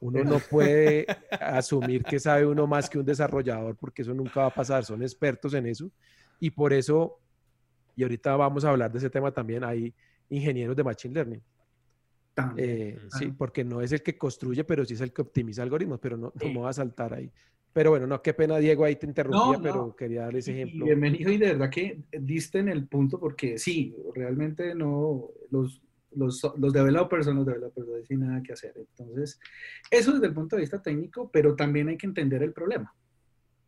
[0.00, 1.06] uno no puede
[1.40, 5.02] asumir que sabe uno más que un desarrollador porque eso nunca va a pasar, son
[5.02, 5.90] expertos en eso.
[6.40, 7.18] Y por eso,
[7.94, 9.94] y ahorita vamos a hablar de ese tema también, hay
[10.30, 11.42] ingenieros de Machine Learning.
[12.56, 16.00] Eh, sí, porque no es el que construye, pero sí es el que optimiza algoritmos,
[16.00, 17.30] pero no, no me voy a saltar ahí.
[17.72, 20.86] Pero bueno, no, qué pena, Diego, ahí te interrumpía, pero quería darle ese ejemplo.
[20.86, 25.80] bienvenido y de verdad que diste en el punto porque sí, realmente no, los,
[26.12, 28.74] los, los developers son los developers, no hay nada que hacer.
[28.76, 29.38] Entonces,
[29.90, 32.94] eso desde el punto de vista técnico, pero también hay que entender el problema,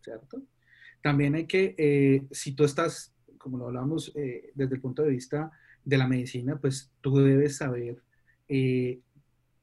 [0.01, 0.43] ¿cierto?
[1.01, 5.11] También hay que, eh, si tú estás, como lo hablamos eh, desde el punto de
[5.11, 5.51] vista
[5.85, 7.97] de la medicina, pues tú debes saber
[8.49, 9.01] eh,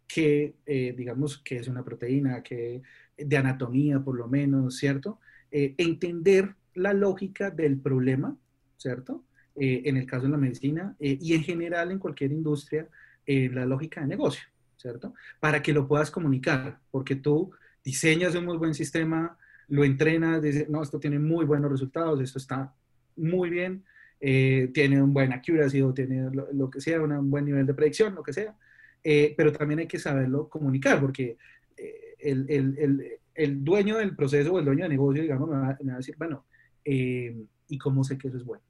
[0.07, 0.55] qué,
[0.97, 2.81] digamos, qué es una proteína, qué
[3.25, 5.19] de anatomía por lo menos, ¿cierto?
[5.51, 8.37] Eh, entender la lógica del problema,
[8.77, 9.23] ¿cierto?
[9.59, 12.87] Eh, en el caso de la medicina eh, y en general en cualquier industria,
[13.27, 14.41] la lógica de negocio,
[14.75, 15.13] ¿cierto?
[15.39, 17.51] Para que lo puedas comunicar, porque tú
[17.83, 22.39] diseñas un muy buen sistema, lo entrenas, dices, no, esto tiene muy buenos resultados, esto
[22.39, 22.73] está
[23.17, 23.83] muy bien,
[24.19, 28.23] tiene un buen accuracy o tiene lo, que sea, un buen nivel de predicción, lo
[28.23, 28.55] que sea,
[29.03, 31.37] pero también hay que saberlo comunicar, porque
[32.19, 36.45] el, dueño del proceso o el dueño del negocio, digamos, me va, a decir, bueno,
[36.83, 38.63] eh, ¿y cómo sé que eso es bueno?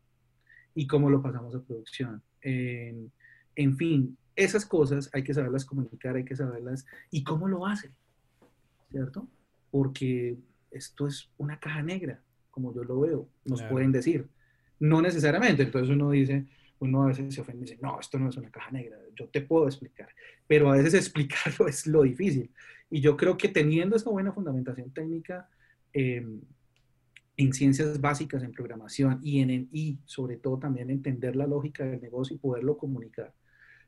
[0.76, 2.22] ¿Y cómo lo pasamos a producción?
[2.42, 6.86] en fin, esas cosas hay que saberlas comunicar, hay que saberlas.
[7.12, 7.92] ¿Y cómo lo hace?
[8.90, 9.28] ¿Cierto?
[9.70, 10.38] Porque
[10.72, 14.28] esto es una caja negra, como yo lo veo, nos pueden decir.
[14.80, 16.46] No necesariamente, entonces uno dice,
[16.80, 19.28] uno a veces se ofende y dice, no, esto no es una caja negra, yo
[19.28, 20.08] te puedo explicar,
[20.48, 22.50] pero a veces explicarlo es lo difícil.
[22.90, 25.50] Y yo creo que teniendo esta buena fundamentación técnica
[25.94, 26.42] em,
[27.40, 32.02] en ciencias básicas, en programación y, en, y sobre todo también entender la lógica del
[32.02, 33.34] negocio y poderlo comunicar,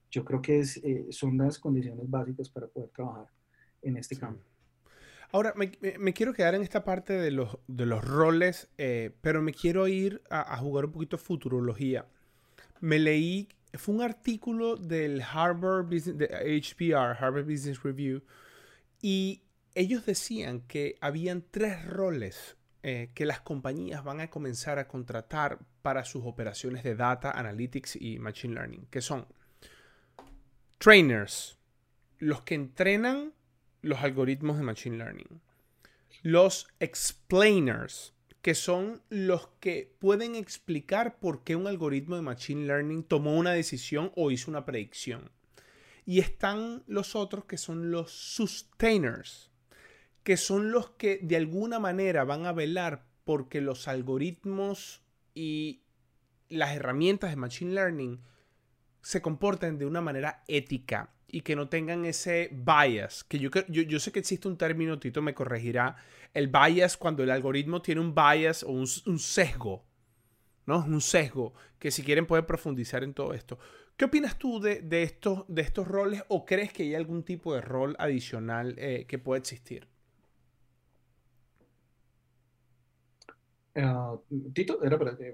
[0.10, 3.28] yo creo que es, eh, son las condiciones básicas para poder trabajar
[3.82, 4.42] en este campo.
[5.34, 9.54] Ahora, me, quiero quedar en esta parte de los, de los roles, eh, pero me
[9.54, 12.06] quiero ir a, a, jugar un poquito futurología.
[12.80, 16.28] Me leí, fue un artículo del Harvard Business, de
[16.62, 18.24] HBR, Harvard Business Review,
[19.02, 19.44] y
[19.76, 25.60] ellos decían que habían tres roles eh, que las compañías van a comenzar a contratar
[25.84, 29.28] para sus operaciones de data analytics y machine learning, que son
[30.80, 31.60] trainers,
[32.18, 33.34] los que entrenan
[33.84, 35.42] los algoritmos de machine learning,
[36.24, 43.04] los explainers, que son los que pueden explicar por qué un algoritmo de machine learning
[43.04, 45.30] tomó una decisión o hizo una predicción.
[46.04, 49.51] Y están los otros que son los sustainers,
[50.24, 55.02] que son los que de alguna manera van a velar porque los algoritmos
[55.34, 55.84] y
[56.50, 58.22] las herramientas de Machine Learning
[59.02, 63.82] se comporten de una manera ética y que no tengan ese bias, que yo, yo,
[63.84, 65.96] yo, sé que existe un término, Tito me corregirá,
[66.34, 69.86] el bias cuando el algoritmo tiene un bias o un, sesgo,
[70.66, 70.80] ¿no?
[70.80, 73.58] Un sesgo, que si quieren pueden profundizar en todo esto.
[73.96, 77.62] ¿Qué opinas tú de, estos, de estos roles o crees que hay algún tipo de
[77.62, 79.88] rol adicional eh, que puede existir?
[83.76, 84.16] Ah,
[84.54, 85.26] Tito, era para ti.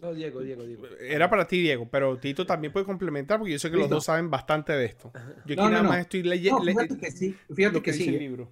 [0.00, 0.86] No, Diego, Diego, Diego.
[1.00, 4.04] Era para ti, Diego, pero Tito también puede complementar porque yo sé que los dos
[4.04, 5.12] saben bastante de esto.
[5.46, 6.62] Yo aquí nada más estoy leyendo.
[6.62, 8.10] fíjate que sí, fíjate que, sí.
[8.10, 8.50] libro.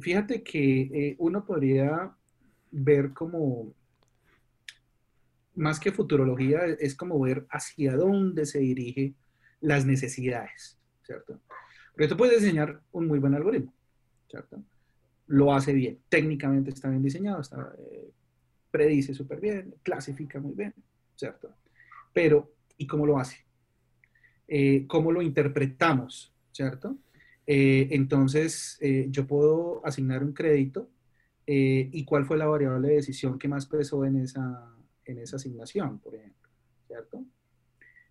[0.00, 2.14] Fíjate que eh, uno podría
[2.70, 3.72] ver como
[5.54, 9.14] más que futurología, es como ver hacia dónde se dirigen
[9.60, 11.40] las necesidades, ¿cierto?
[11.92, 13.72] Porque tú puedes diseñar un muy buen algoritmo,
[14.28, 14.62] ¿cierto?
[15.26, 18.10] Lo hace bien, técnicamente está bien diseñado, está, eh,
[18.74, 20.74] predice súper bien, clasifica muy bien,
[21.14, 21.48] ¿cierto?
[22.12, 23.36] Pero, ¿y cómo lo hace?
[24.48, 26.96] Eh, ¿Cómo lo interpretamos, ¿cierto?
[27.46, 30.90] Eh, entonces, yo puedo asignar un crédito
[31.46, 36.00] y cuál fue la variable de decisión que más pesó en esa, en esa asignación,
[36.00, 36.50] por ejemplo,
[36.88, 37.24] ¿cierto?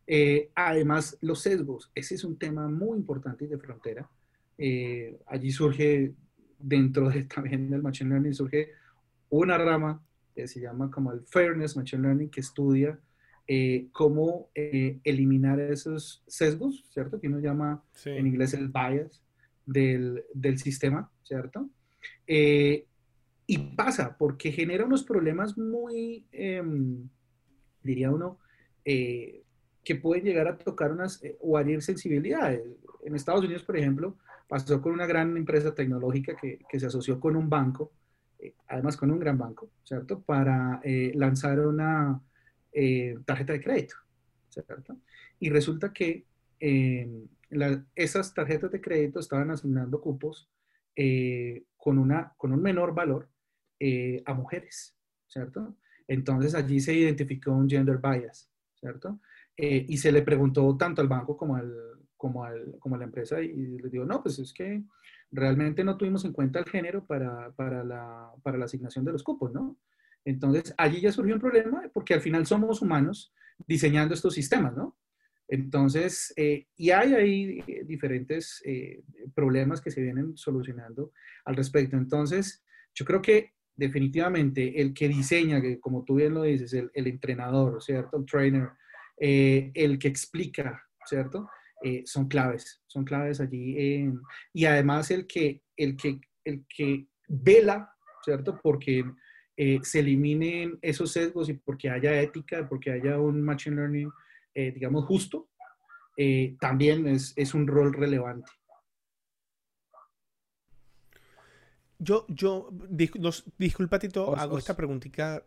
[0.06, 4.10] Eh, además, los sesgos, ese es un tema muy importante y de frontera.
[4.58, 6.14] Eh, allí surge,
[6.60, 8.72] dentro de, también del Machine Learning, surge
[9.30, 10.02] una rama
[10.36, 13.00] se llama como el Fairness Machine Learning, que estudia
[13.48, 17.20] eh, cómo eliminar esos sesgos, ¿cierto?
[17.20, 19.22] Que uno llama en inglés el bias
[19.66, 21.70] del, del sistema, ¿cierto?
[23.46, 27.10] Y pasa porque genera unos problemas muy, em,
[27.82, 28.40] diría uno,
[28.86, 29.44] eh,
[29.84, 32.64] que pueden llegar a tocar unas eh, o herir sensibilidades.
[33.04, 34.18] En Estados Unidos, por ejemplo,
[34.48, 38.03] pasó con una gran empresa tecnológica que, que se asoció con un banco, eh,
[38.68, 40.22] además con un gran banco, ¿cierto?
[40.22, 40.82] Para
[41.14, 42.22] lanzar una
[43.26, 43.96] tarjeta de crédito,
[44.50, 44.98] ¿cierto?
[45.40, 46.26] Y resulta que
[46.60, 47.28] em,
[47.96, 50.50] esas tarjetas de crédito estaban asignando cupos
[51.78, 53.30] con, una, con un menor valor
[53.86, 54.96] eh, a mujeres,
[55.28, 55.76] ¿cierto?
[56.08, 59.20] Entonces allí se identificó un gender bias, ¿cierto?
[59.58, 61.70] Eh, y se le preguntó tanto al banco como, al,
[62.16, 64.84] como, al, como a la empresa y, le digo, no, pues es que
[65.34, 69.24] realmente no tuvimos en cuenta el género para, para, la, para la asignación de los
[69.24, 69.78] cupos, ¿no?
[70.26, 73.34] Entonces allí ya surgió un problema porque al final somos humanos
[73.68, 74.98] diseñando estos sistemas, ¿no?
[75.48, 79.04] Entonces, eh, y hay ahí diferentes eh,
[79.36, 81.12] problemas que se vienen solucionando
[81.46, 81.98] al respecto.
[81.98, 82.64] Entonces,
[82.96, 87.08] yo creo que definitivamente el que diseña, que como tú bien lo dices, el, el
[87.08, 88.18] entrenador, ¿cierto?
[88.18, 88.70] El trainer,
[89.18, 91.50] eh, el que explica, ¿cierto?
[91.82, 93.76] Eh, son claves, son claves allí.
[94.54, 98.60] y además el que, el, que, el que vela, ¿cierto?
[98.62, 99.04] Porque
[99.58, 104.12] eh, se eliminen esos sesgos y porque haya ética, porque haya un machine learning,
[104.56, 105.50] digamos, justo,
[106.60, 108.52] también es, es un rol relevante.
[112.04, 112.70] Yo, yo,
[113.58, 115.42] disculpa, Tito, hago esta preguntita.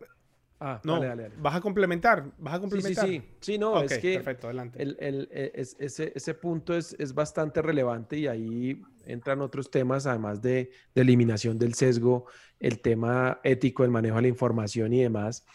[0.59, 2.31] Ah, no, dale, dale, ¿Vas a complementar?
[2.39, 3.05] ¿Vas a complementar?
[3.05, 3.57] Sí, sí, sí.
[3.59, 4.81] no, es que perfecto, adelante.
[4.81, 10.41] El, el, ese, ese, punto es, es, bastante relevante y ahí entran otros temas, además
[10.41, 12.25] de, de, eliminación del sesgo,
[12.59, 15.45] el tema ético, el manejo de la información y demás.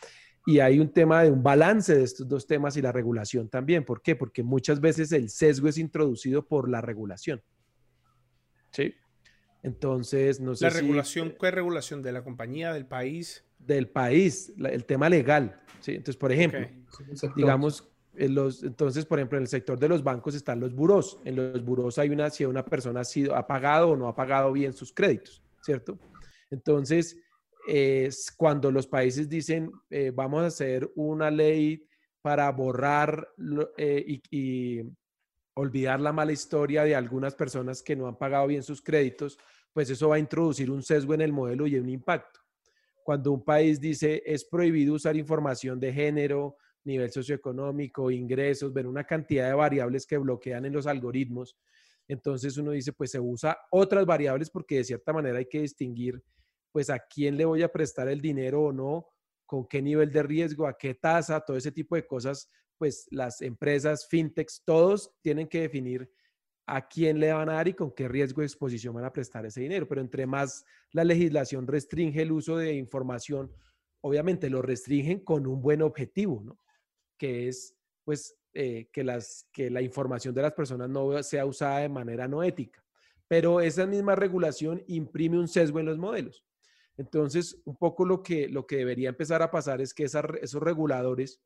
[0.47, 3.85] Y hay un tema de un balance de estos dos temas y la regulación también.
[3.85, 4.15] ¿Por qué?
[4.15, 7.43] Porque muchas veces el sesgo es introducido por la regulación.
[8.71, 8.95] Sí.
[9.63, 12.03] Entonces, no sé ¿La regulación, qué regulación?
[12.03, 13.45] ¿De la compañía, del país?
[13.67, 15.61] Del país, el tema legal.
[15.81, 15.93] ¿sí?
[15.93, 16.67] Entonces, por ejemplo,
[17.37, 21.21] digamos, en los, entonces, por ejemplo, en el sector de los bancos están los buros.
[21.25, 24.15] En los buros hay una, si una persona ha, sido, ha pagado o no ha
[24.15, 25.99] pagado bien sus créditos, ¿cierto?
[26.51, 27.17] Entonces,
[27.67, 31.87] es cuando los países dicen, eh, vamos a hacer una ley
[32.21, 33.29] para borrar
[33.77, 34.83] eh, y, y
[35.55, 39.39] olvidar la mala historia de algunas personas que no han pagado bien sus créditos,
[39.73, 42.41] pues eso va a introducir un sesgo en el modelo y un impacto.
[43.05, 49.05] Cuando un país dice es prohibido usar información de género, nivel socioeconómico, ingresos, ver una
[49.05, 51.57] cantidad de variables que bloquean en los algoritmos,
[52.09, 56.23] entonces uno dice, pues se usa otras variables porque de cierta manera hay que distinguir,
[56.73, 59.09] pues a quién le voy a prestar el dinero o no,
[59.47, 62.49] con qué nivel de riesgo, a qué tasa, todo ese tipo de cosas
[62.83, 66.11] pues las empresas, fintechs, todos tienen que definir
[66.67, 69.45] a quién le van a dar y con qué riesgo de exposición van a prestar
[69.47, 69.89] ese dinero.
[69.89, 73.53] Pero entre más la legislación restringe el uso de información,
[74.01, 76.59] obviamente lo restringen con un buen objetivo, ¿no?
[77.19, 81.79] Que es, pues, eh, que, las, que la información de las personas no sea usada
[81.79, 82.85] de manera no ética.
[83.29, 86.45] Pero esa misma regulación imprime un sesgo en los modelos.
[86.97, 91.41] Entonces, un poco lo que, lo que debería empezar a pasar es que esos reguladores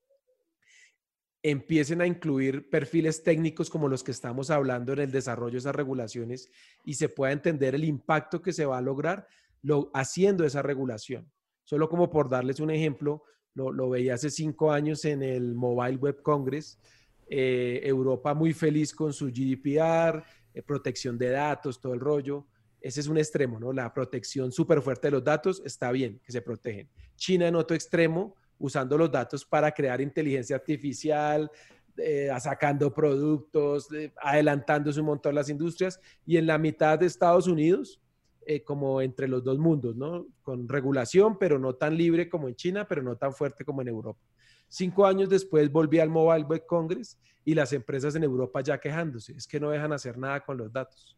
[1.50, 5.76] empiecen a incluir perfiles técnicos como los que estamos hablando en el desarrollo de esas
[5.76, 6.50] regulaciones
[6.84, 9.28] y se pueda entender el impacto que se va a lograr
[9.62, 11.30] lo, haciendo esa regulación.
[11.62, 13.22] Solo como por darles un ejemplo,
[13.54, 16.80] lo, veía hace cinco años en el Mobile Web Congress,
[17.28, 22.48] eh, Europa muy feliz con su GDPR, eh, protección de datos, todo el rollo.
[22.80, 23.72] Ese es un extremo, ¿no?
[23.72, 26.90] La protección súper fuerte de los datos está bien, que se protegen.
[27.14, 31.50] China en otro extremo, usando los datos para crear inteligencia artificial,
[31.98, 37.46] eh, sacando productos, eh, adelantándose un montón las industrias, y en la mitad de Estados
[37.46, 38.00] Unidos,
[38.44, 40.26] eh, como entre los dos mundos, ¿no?
[40.42, 43.88] Con regulación, pero no tan libre como en China, pero no tan fuerte como en
[43.88, 44.20] Europa.
[44.68, 49.32] Cinco años después volví al Mobile Web Congress y las empresas en Europa ya quejándose,
[49.32, 51.16] es que no dejan hacer nada con los datos.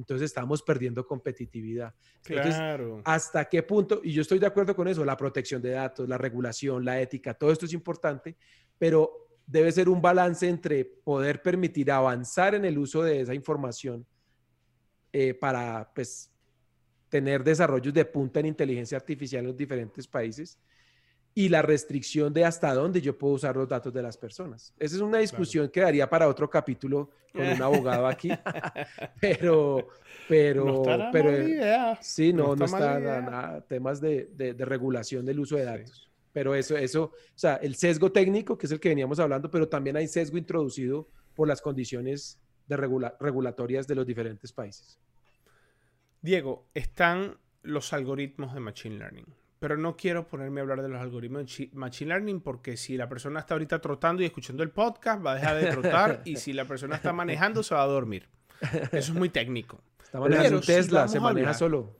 [0.00, 1.94] Entonces estamos perdiendo competitividad.
[2.22, 3.02] claro.
[3.04, 4.00] ¿Hasta qué punto?
[4.02, 7.34] Y yo estoy de acuerdo con eso, la protección de datos, la regulación, la ética,
[7.34, 8.36] todo esto es importante,
[8.78, 14.06] pero debe ser un balance entre poder permitir avanzar en el uso de esa información
[15.12, 16.30] eh, para pues,
[17.08, 20.58] tener desarrollos de punta en inteligencia artificial en los diferentes países
[21.34, 24.74] y la restricción de hasta dónde yo puedo usar los datos de las personas.
[24.78, 28.30] Esa es una discusión que daría para otro capítulo con un abogado aquí,
[29.20, 29.88] pero,
[30.28, 36.10] pero, pero, sí, no, no está, nada, temas de, de, regulación del uso de datos.
[36.32, 39.68] Pero eso, eso, o sea, el sesgo técnico, que es el que veníamos hablando, pero
[39.68, 44.98] también hay sesgo introducido por las condiciones de regulatorias de los diferentes países.
[46.22, 51.00] Diego, están los algoritmos de Machine Learning pero no quiero ponerme a hablar de los
[51.00, 55.24] algoritmos de Machine Learning porque si la persona está ahorita trotando y escuchando el podcast,
[55.24, 58.26] va a dejar de trotar y si la persona está manejando, se va a dormir.
[58.90, 59.82] Eso es muy técnico.
[60.02, 61.94] Está manejando Tesla, se maneja solo.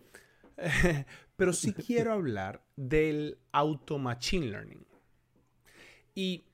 [1.36, 4.86] pero sí quiero hablar del auto Machine Learning.
[6.14, 6.46] Y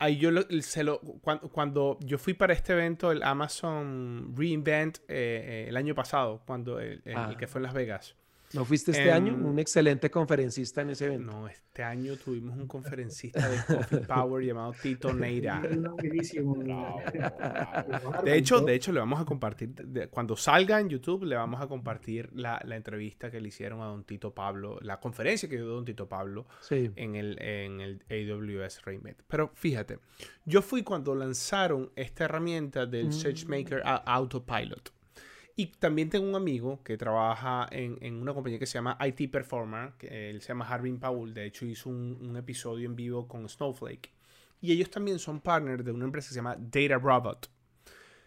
[0.00, 0.30] ahí yo
[0.60, 5.94] se lo, cuando, yo fui para este evento, el Amazon Reinvent, eh, eh, el año
[5.94, 7.36] pasado, cuando el, el, ah.
[7.38, 8.16] que fue en Las Vegas,
[8.54, 9.34] ¿No fuiste este año?
[9.34, 11.32] Un excelente conferencista en ese evento.
[11.32, 15.62] No, este año tuvimos un conferencista de Coffee Power llamado Tito Neira.
[18.24, 19.74] De hecho, de hecho, le vamos a compartir,
[20.10, 24.04] cuando salga en YouTube, le vamos a compartir la, entrevista que le hicieron a don
[24.04, 29.22] Tito Pablo, la conferencia que dio don Tito Pablo en, el, en el AWS Remit.
[29.26, 29.98] Pero fíjate,
[30.44, 33.12] yo fui cuando lanzaron esta herramienta del mm.
[33.12, 34.92] SageMaker Autopilot.
[35.58, 39.28] Y también tengo un amigo que trabaja en, en, una compañía que se llama IT
[39.28, 43.26] Performer, que él se llama Harvin Paul, de hecho hizo un, un, episodio en vivo
[43.26, 44.12] con Snowflake.
[44.60, 47.50] Y ellos también son partners de una empresa que se llama Data Robot.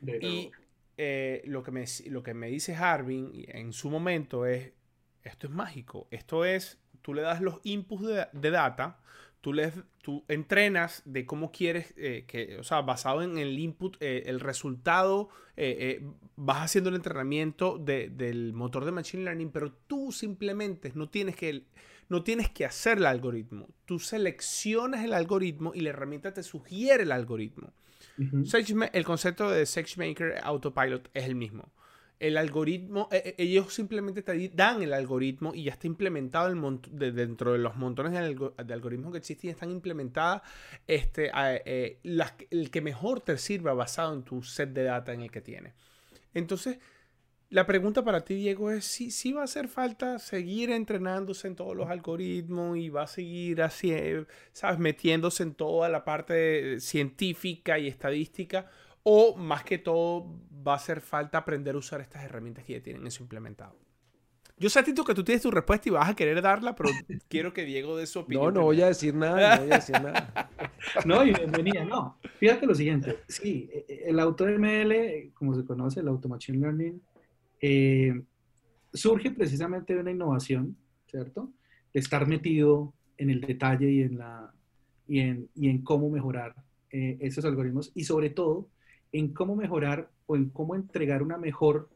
[0.01, 0.51] y
[0.97, 4.73] eh, lo, que me, lo que me dice Harvin en su momento es,
[5.23, 8.99] esto es mágico, esto es, tú le das los inputs de, de data,
[9.41, 13.97] tú, les, tú entrenas de cómo quieres eh, que, o sea, basado en el input,
[13.99, 16.03] eh, el resultado, eh,
[16.35, 21.65] vas haciendo el entrenamiento del motor de Machine Learning, pero tú simplemente no tienes que,
[22.07, 23.67] no tienes que hacer el algoritmo.
[23.85, 27.73] Tú seleccionas el algoritmo y la herramienta te sugiere el algoritmo.
[28.93, 31.71] el concepto de SageMaker Autopilot es el mismo
[32.21, 37.15] el algoritmo, e, e, ellos simplemente te dan el algoritmo y ya está implementado el
[37.15, 40.43] dentro de los montones de, algoritmos que existen, y están implementadas
[40.85, 45.31] este, eh, el que mejor te sirva basado en tu set de data en el
[45.31, 45.73] que tienes.
[46.35, 46.77] Entonces,
[47.49, 51.55] la pregunta para ti, Diego, es si, si va a hacer falta seguir entrenándose en
[51.55, 53.93] todos los algoritmos y va a seguir así,
[54.53, 54.77] ¿sabes?
[54.77, 58.69] Metiéndose en toda la parte científica y estadística
[59.03, 62.83] o más que todo va a hacer falta aprender a usar estas herramientas que ya
[62.83, 63.77] tienen eso implementado.
[64.57, 66.89] Yo sé, Tito, que tú tienes tu respuesta y vas a querer darla, pero
[67.29, 68.53] quiero que Diego dé su opinión.
[68.53, 70.49] No, no voy a decir nada, no voy a decir nada.
[71.05, 72.19] no, y bienvenida, no.
[72.37, 77.01] Fíjate lo siguiente, sí, el AutoML, como se conoce, el Auto Machine Learning,
[77.59, 78.21] eh,
[78.93, 80.77] surge precisamente de una innovación,
[81.07, 81.51] ¿cierto?
[81.91, 84.53] De estar metido en el detalle y en, la,
[85.07, 86.55] y en, y en cómo mejorar
[86.91, 88.67] eh, esos algoritmos y sobre todo
[89.11, 91.89] en cómo mejorar o en cómo entregar una mejor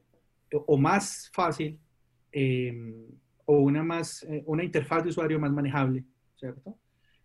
[0.51, 1.80] o más fácil
[2.32, 3.07] em,
[3.45, 6.03] o una, más, eh, una interfaz de usuario más manejable,
[6.36, 6.78] ¿cierto?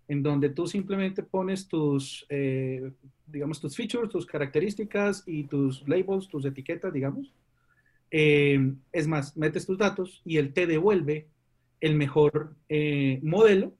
[0.08, 2.92] En donde tú simplemente pones tus, eh,
[3.26, 7.32] digamos, tus features, tus características y tus labels, tus etiquetas, digamos.
[8.10, 11.28] Em, es más, metes tus datos y él te devuelve
[11.80, 13.72] el mejor eh, modelo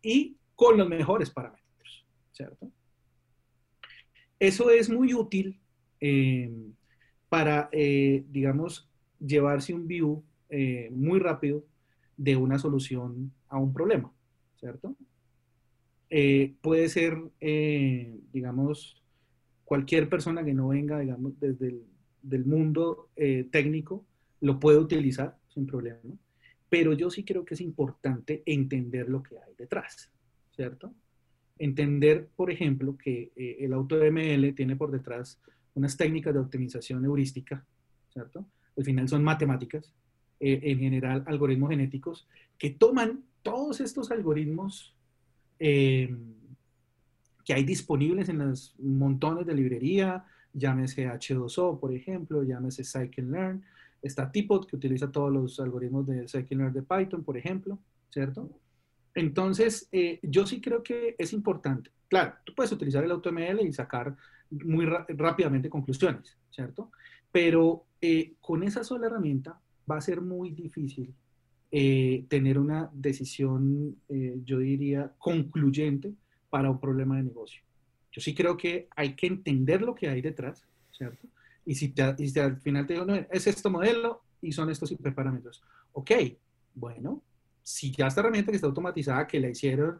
[0.00, 2.70] y con los mejores parámetros, ¿cierto?
[4.44, 5.58] Eso es muy útil
[6.00, 6.52] eh,
[7.30, 8.86] para, eh, digamos,
[9.18, 11.64] llevarse un view eh, muy rápido
[12.18, 14.12] de una solución a un problema,
[14.60, 14.96] ¿cierto?
[16.60, 17.18] puede ser,
[18.32, 19.02] digamos,
[19.64, 21.82] cualquier persona que no venga, digamos, desde el
[22.22, 23.08] del mundo
[23.50, 24.04] técnico,
[24.40, 25.98] lo puede utilizar sin problema,
[26.68, 30.12] pero yo sí creo que es importante entender lo que hay detrás,
[30.54, 30.94] ¿cierto?
[31.58, 35.40] Entender, por ejemplo, que eh, el AutoML tiene por detrás
[35.74, 37.64] unas técnicas de optimización heurística,
[38.12, 38.46] ¿cierto?
[38.76, 39.92] Al final son matemáticas,
[40.40, 42.26] eh, en general algoritmos genéticos,
[42.58, 44.94] que toman todos estos algoritmos
[45.58, 46.14] eh,
[47.44, 53.62] que hay disponibles en los montones de librería, llámese H2O, por ejemplo, llámese Scikit-Learn,
[54.02, 57.78] está Tipot, que utiliza todos los algoritmos de Scikit-Learn de Python, por ejemplo,
[58.10, 58.50] ¿cierto?
[59.14, 61.90] Entonces, eh, yo sí creo que es importante.
[62.08, 64.16] Claro, tú puedes utilizar el AutoML y sacar
[64.50, 66.90] muy rápidamente conclusiones, ¿cierto?
[67.30, 69.60] Pero eh, con esa sola herramienta
[69.90, 71.14] va a ser muy difícil
[71.70, 73.96] eh, tener una decisión,
[74.44, 76.14] yo diría, concluyente
[76.50, 77.62] para un problema de negocio.
[78.12, 81.26] Yo sí creo que hay que entender lo que hay detrás, ¿cierto?
[81.66, 85.64] Y si, si al final te digo, no, es este modelo y son estos hiperparámetros.
[85.92, 86.12] Ok,
[86.74, 87.22] bueno,
[87.64, 89.98] si ya esta herramienta que está automatizada, que la hicieron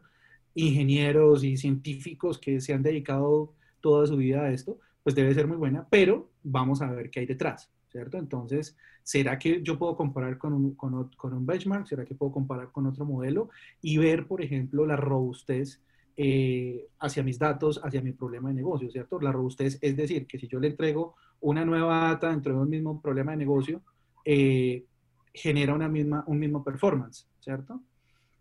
[0.55, 5.49] ingenieros y científicos que se han dedicado toda su vida a esto, pues debe ser
[5.49, 8.19] muy buena, pero vamos a ver qué hay detrás, ¿cierto?
[8.19, 11.87] Entonces, ¿será que yo puedo comparar con un, con, un benchmark?
[11.87, 13.49] ¿Será que puedo comparar con otro modelo
[13.83, 15.81] y ver, por ejemplo, la robustez
[16.17, 19.21] eh, hacia mis datos, hacia mi problema de negocio, ¿cierto?
[19.21, 22.71] La robustez es decir, que si yo le entrego una nueva data dentro de un
[22.71, 23.83] mismo problema de negocio,
[24.25, 24.85] eh,
[25.33, 27.81] genera una misma, un mismo performance, ¿cierto?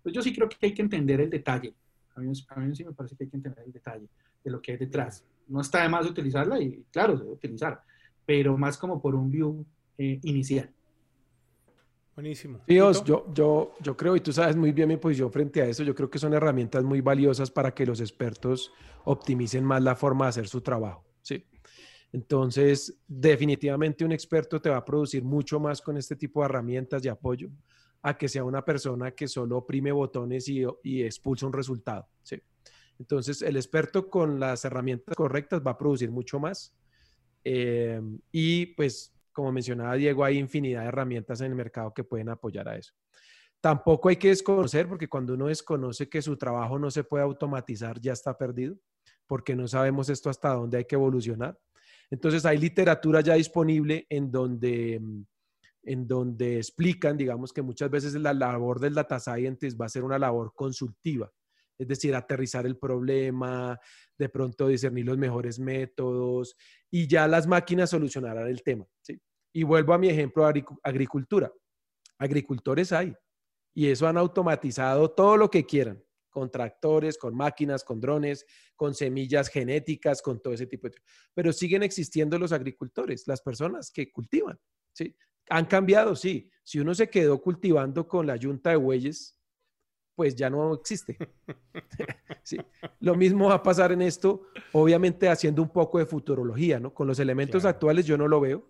[0.02, 1.76] Pues yo sí creo que hay que entender el detalle.
[2.16, 4.08] A mí, a mí sí me parece que hay que entender el detalle
[4.44, 5.26] de lo que hay detrás.
[5.48, 7.82] No está de más utilizarla y claro, se debe utilizar,
[8.26, 9.66] pero más como por un view
[9.98, 10.70] eh, inicial.
[12.16, 12.60] Buenísimo.
[12.68, 15.84] Dios, yo, yo, yo creo, y tú sabes muy bien mi posición frente a eso,
[15.84, 18.72] yo creo que son herramientas muy valiosas para que los expertos
[19.04, 21.04] optimicen más la forma de hacer su trabajo.
[21.24, 21.44] Sí.
[22.12, 27.02] Entonces, definitivamente un experto te va a producir mucho más con este tipo de herramientas
[27.02, 27.50] de apoyo.
[28.04, 30.64] A que sea una persona que solo oprime botones y,
[31.04, 32.08] expulsa un resultado.
[32.22, 32.40] ¿sí?
[33.00, 36.76] Entonces, el experto con las herramientas correctas va a producir mucho más.
[37.46, 38.02] Eh,
[38.32, 42.68] y pues, como mencionaba Diego, hay infinidad de herramientas en el mercado que pueden apoyar
[42.68, 42.94] a eso.
[43.62, 48.02] Tampoco hay que desconocer, porque cuando uno desconoce que su trabajo no se puede automatizar,
[48.02, 48.76] ya está perdido,
[49.26, 51.58] porque no sabemos esto hasta dónde hay que evolucionar.
[52.12, 55.02] Entonces, hay literatura ya disponible en donde,
[55.84, 60.04] en donde explican, digamos, que muchas veces la labor del data scientist va a ser
[60.04, 61.32] una labor consultiva
[61.78, 63.80] es decir, aterrizar el problema,
[64.18, 66.56] de pronto discernir los mejores métodos
[66.92, 68.86] y ya las máquinas solucionarán el tema.
[69.02, 69.20] ¿sí?
[69.54, 71.52] Y vuelvo a mi ejemplo de agricultura.
[72.18, 73.14] Agricultores hay
[73.76, 78.94] y eso han automatizado todo lo que quieran, con tractores, con máquinas, con drones, con
[78.94, 80.96] semillas genéticas, con todo ese tipo de...
[81.34, 84.60] Pero siguen existiendo los agricultores, las personas que cultivan.
[84.94, 85.16] ¿sí?
[85.50, 86.50] Han cambiado, sí.
[86.64, 89.38] Si uno se quedó cultivando con la yunta de bueyes,
[90.16, 91.18] pues ya no existe.
[92.44, 92.58] sí.
[93.00, 96.94] Lo mismo va a pasar en esto, obviamente haciendo un poco de futurología, ¿no?
[96.94, 98.68] Con los elementos actuales yo no lo veo,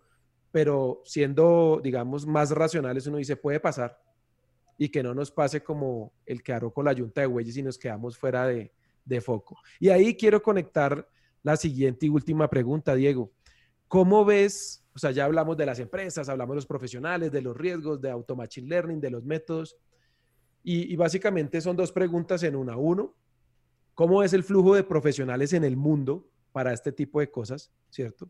[0.52, 4.00] pero siendo, digamos, más racionales, uno dice, puede pasar
[4.78, 7.64] y que no nos pase como el que aró con la yunta de bueyes y
[7.64, 8.72] nos quedamos fuera de,
[9.06, 9.58] de foco.
[9.80, 11.08] Y ahí quiero conectar
[11.44, 13.32] la siguiente y última pregunta, Diego.
[13.94, 14.84] ¿Cómo ves?
[14.96, 18.10] O sea, ya hablamos de las empresas, hablamos de los profesionales, de los riesgos, de
[18.10, 19.78] automachine learning, de los métodos.
[20.64, 22.76] Y, básicamente son dos preguntas en una.
[22.76, 23.14] Uno,
[23.94, 27.72] ¿cómo es el flujo de profesionales en el mundo para este tipo de cosas?
[27.92, 28.28] ¿Cierto?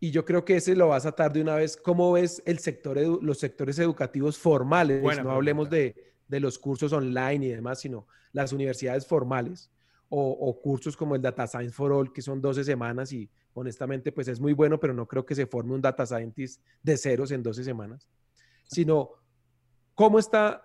[0.00, 1.76] Y yo creo que ese lo vas a atar de una vez.
[1.76, 5.02] ¿Cómo ves el sector los sectores educativos formales?
[5.22, 9.70] no hablemos de, los cursos online y demás, sino las universidades formales
[10.08, 13.28] o, o, cursos como el Data Science for All, que son 12 semanas y
[13.58, 16.96] honestamente pues es muy bueno, pero no creo que se forme un Data Scientist de
[16.96, 18.08] ceros en 12 semanas.
[18.64, 19.10] Sino,
[19.94, 20.64] ¿cómo está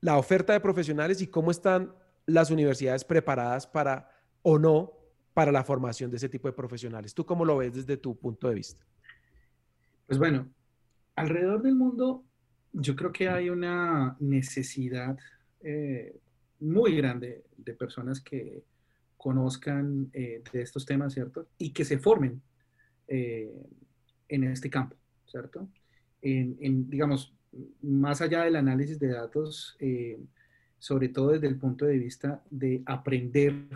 [0.00, 1.92] la oferta de profesionales y cómo están
[2.26, 4.10] las universidades preparadas para
[4.42, 4.92] o no
[5.34, 7.14] para la formación de ese tipo de profesionales.
[7.14, 8.84] ¿Tú cómo lo ves desde tu punto de vista?
[10.06, 10.48] Pues bueno,
[11.14, 12.24] alrededor del mundo
[12.72, 15.16] yo creo que hay una necesidad
[15.60, 16.18] eh,
[16.60, 18.62] muy grande de personas que
[19.18, 21.48] conozcan eh, de estos temas, ¿cierto?
[21.58, 22.40] Y que se formen
[23.06, 23.52] eh,
[24.28, 24.96] en este campo,
[25.26, 25.68] ¿cierto?
[26.20, 27.34] en, digamos,
[27.82, 30.18] más allá del análisis de datos, eh,
[30.78, 33.68] sobre todo desde el punto de vista de aprender,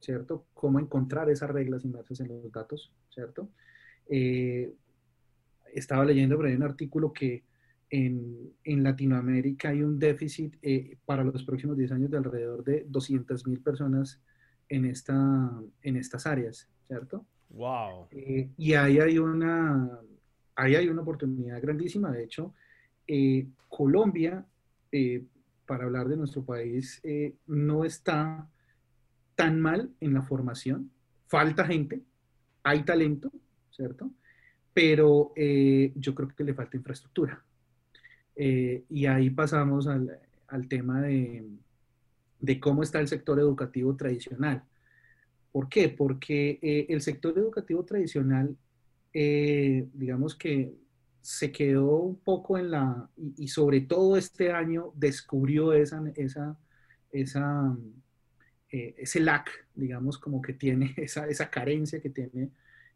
[0.00, 0.46] ¿cierto?
[0.54, 3.50] Cómo encontrar esas reglas inmersas en los datos, ¿cierto?
[4.08, 4.72] Eh,
[5.74, 7.44] estaba leyendo por ahí un artículo que
[7.90, 12.84] en, en Latinoamérica hay un déficit eh, para los próximos 10 años de alrededor de
[12.88, 14.20] 200 mil personas
[14.68, 15.52] en, esta,
[15.82, 17.24] en estas áreas, ¿cierto?
[17.50, 18.08] Wow.
[18.12, 20.00] y ahí hay una,
[20.54, 22.10] ahí hay una oportunidad grandísima.
[22.10, 22.52] De hecho,
[23.06, 24.44] eh, Colombia,
[24.92, 25.24] eh,
[25.66, 28.46] para hablar de nuestro país, eh, no está
[29.34, 30.90] tan mal en la formación.
[31.26, 32.02] Falta gente,
[32.62, 33.32] hay talento,
[33.70, 34.10] ¿cierto?
[34.74, 37.42] Pero yo creo que le falta infraestructura.
[38.36, 41.44] y ahí pasamos al, tema de,
[42.40, 44.62] de, cómo está el sector educativo tradicional.
[45.52, 45.88] ¿Por qué?
[45.88, 48.56] Porque el sector educativo tradicional,
[49.12, 50.74] digamos que
[51.20, 56.56] se quedó un poco en la, y, sobre todo este año descubrió esa, esa,
[57.10, 57.76] esa
[58.70, 62.50] eh, ese lack, digamos, como que tiene, esa, esa, carencia que tiene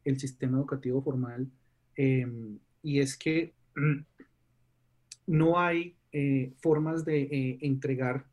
[0.04, 1.50] el sistema educativo formal,
[1.96, 3.54] y es que
[5.26, 8.26] no hay eh, formas de eh, entregar,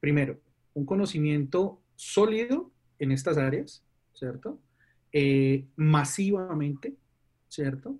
[0.00, 0.40] primero,
[0.74, 3.84] un conocimiento sólido en estas áreas,
[4.14, 4.60] ¿cierto?
[5.76, 6.94] masivamente,
[7.48, 7.98] ¿cierto?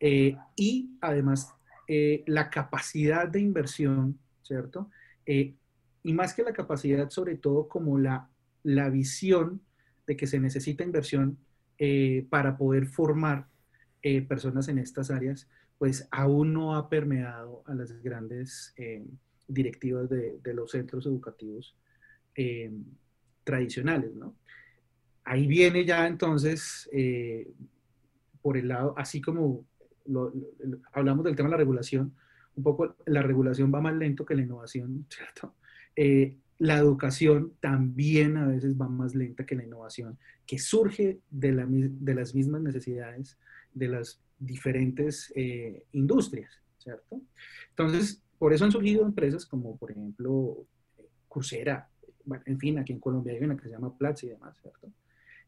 [0.00, 1.54] Eh, y además
[1.86, 4.90] eh, la capacidad de inversión, ¿cierto?
[5.26, 5.54] Eh,
[6.02, 8.30] y más que la capacidad, sobre todo como la,
[8.62, 9.60] la visión
[10.06, 11.38] de que se necesita inversión
[12.28, 13.46] para poder formar
[14.28, 15.48] personas en estas áreas,
[15.78, 18.74] pues aún no ha permeado a las grandes
[19.52, 21.76] directivas de, los centros educativos
[23.44, 24.34] tradicionales, ¿no?
[25.24, 26.88] Ahí viene ya entonces,
[28.40, 29.66] por el lado, así como
[30.92, 32.14] hablamos del tema de la regulación,
[32.56, 35.54] un poco la regulación va más lento que la innovación, ¿cierto?
[35.96, 41.52] Eh, la educación también a veces va más lenta que la innovación, que surge de,
[41.52, 43.38] las mismas necesidades
[43.72, 47.22] de las diferentes eh, industrias, ¿cierto?
[47.70, 50.64] Entonces, por eso han surgido empresas como, por ejemplo,
[51.28, 51.90] Coursera,
[52.24, 54.90] bueno, en fin, aquí en Colombia hay una que se llama Platzi y demás, ¿cierto?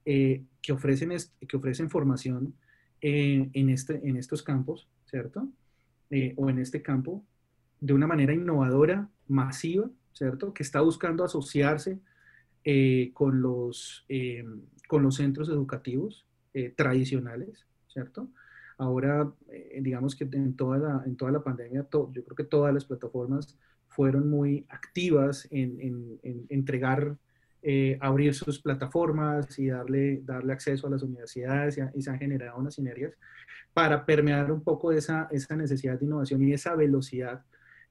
[0.04, 1.10] Eh, que, ofrecen
[1.48, 2.54] que ofrecen formación
[3.00, 5.48] en, este, en estos campos, ¿cierto?
[6.10, 7.24] Eh, o en este campo,
[7.80, 10.52] de una manera innovadora, masiva, ¿cierto?
[10.52, 11.98] Que está buscando asociarse
[12.62, 14.44] eh, con, los, eh,
[14.86, 16.26] con los centros educativos
[16.76, 18.28] tradicionales, ¿cierto?
[18.78, 19.30] Ahora,
[19.80, 23.58] digamos que en toda la, en toda la pandemia, yo creo que todas las plataformas
[23.88, 27.16] fueron muy activas en, en, entregar,
[28.00, 32.74] abrir sus plataformas y darle, darle acceso a las universidades y, se han generado unas
[32.74, 33.14] sinergias
[33.72, 37.44] para permear un poco esa, esa necesidad de innovación y esa velocidad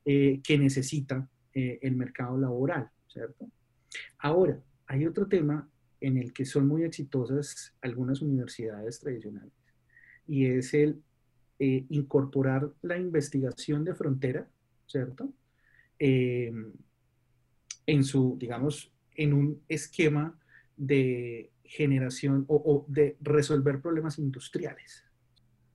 [0.05, 3.47] eh, que necesita eh, el mercado laboral, ¿cierto?
[4.19, 5.69] Ahora, hay otro tema
[5.99, 9.53] en el que son muy exitosas algunas universidades tradicionales
[10.31, 11.01] y es el
[11.59, 14.47] eh, incorporar la investigación de frontera,
[14.87, 15.31] ¿cierto?
[15.99, 16.73] en
[18.03, 20.35] su, digamos, en un esquema
[20.75, 25.05] de generación o de resolver problemas industriales,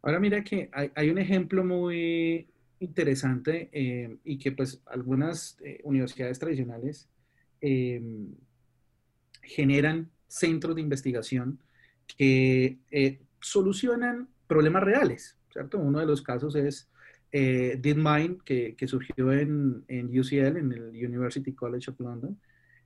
[0.07, 2.47] Ahora mira que hay, un ejemplo muy
[2.79, 7.09] interesante eh, y que pues algunas eh, universidades tradicionales
[7.61, 8.01] eh,
[9.43, 11.59] generan centros de investigación
[12.17, 12.79] que
[13.41, 15.79] solucionan problemas reales, ¿cierto?
[15.79, 16.89] Uno de los casos es
[17.33, 22.39] DeepMind, que, que surgió en, en, UCL, en el University College of London,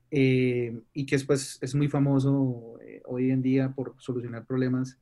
[0.09, 4.99] y que es, pues, es muy famoso hoy en día por solucionar problemas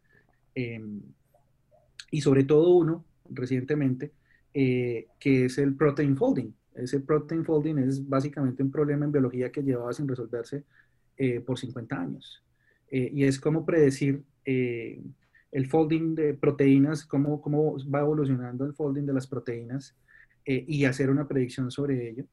[2.12, 4.12] y sobre todo uno recientemente,
[4.54, 6.52] eh, que es el protein folding.
[6.74, 10.64] Ese protein folding es básicamente un problema en biología que llevaba sin resolverse
[11.18, 12.44] eh, por 50 años.
[12.90, 14.24] Eh, y es como predecir
[15.52, 19.96] el folding de proteínas, cómo, cómo va evolucionando el folding de las proteínas
[20.46, 22.26] y hacer una predicción sobre ello.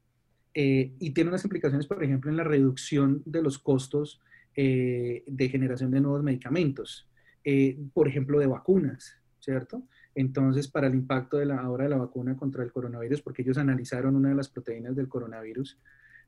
[0.53, 4.19] y tiene unas implicaciones, por ejemplo, en la reducción de los costos
[4.55, 7.07] de generación de nuevos medicamentos,
[7.93, 9.19] por ejemplo, de vacunas.
[9.47, 9.83] ¿cierto?
[10.13, 13.57] Entonces, para el impacto de la, ahora de la vacuna contra el coronavirus, porque ellos
[13.57, 15.79] analizaron una de las proteínas del coronavirus,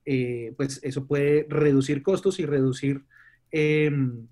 [0.05, 3.03] eh, pues eso puede reducir costos y reducir,
[3.51, 4.25] em,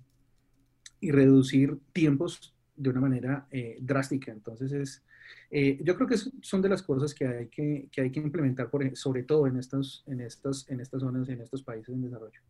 [1.00, 4.32] y reducir tiempos de una manera eh, drástica.
[4.32, 5.04] Entonces, es,
[5.50, 8.70] eh, yo creo que son de las cosas que hay que, que hay que implementar,
[8.70, 12.40] por, sobre todo en, estos, en, estas, en estas zonas, en estos países en desarrollo.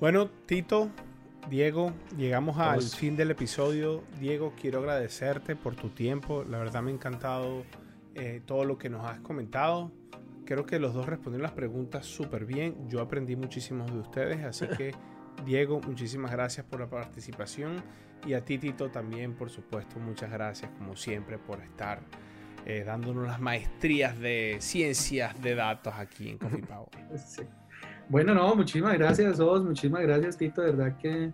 [0.00, 0.90] Bueno, Tito,
[1.48, 4.02] Diego, llegamos al fin del episodio.
[4.18, 6.44] Diego, quiero agradecerte por tu tiempo.
[6.44, 7.64] La verdad me ha encantado
[8.14, 9.92] eh, todo lo que nos has comentado.
[10.44, 12.88] Creo que los dos respondieron las preguntas súper bien.
[12.88, 14.94] Yo aprendí muchísimo de ustedes, así que
[15.44, 17.82] Diego, muchísimas gracias por la participación.
[18.26, 22.00] Y a ti, Tito, también, por supuesto, muchas gracias, como siempre, por estar
[22.66, 26.88] eh, dándonos las maestrías de ciencias de datos aquí en Coffee Power.
[27.26, 27.42] Sí.
[28.08, 31.32] Bueno, no, muchísimas gracias, Os, muchísimas gracias, Tito, de verdad que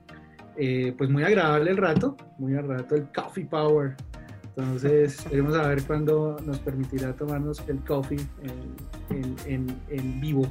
[0.58, 3.96] eh, pues muy agradable el rato, muy al rato el Coffee Power.
[4.56, 8.20] Entonces, esperemos a ver cuándo nos permitirá tomarnos el coffee
[9.10, 10.46] en, vivo,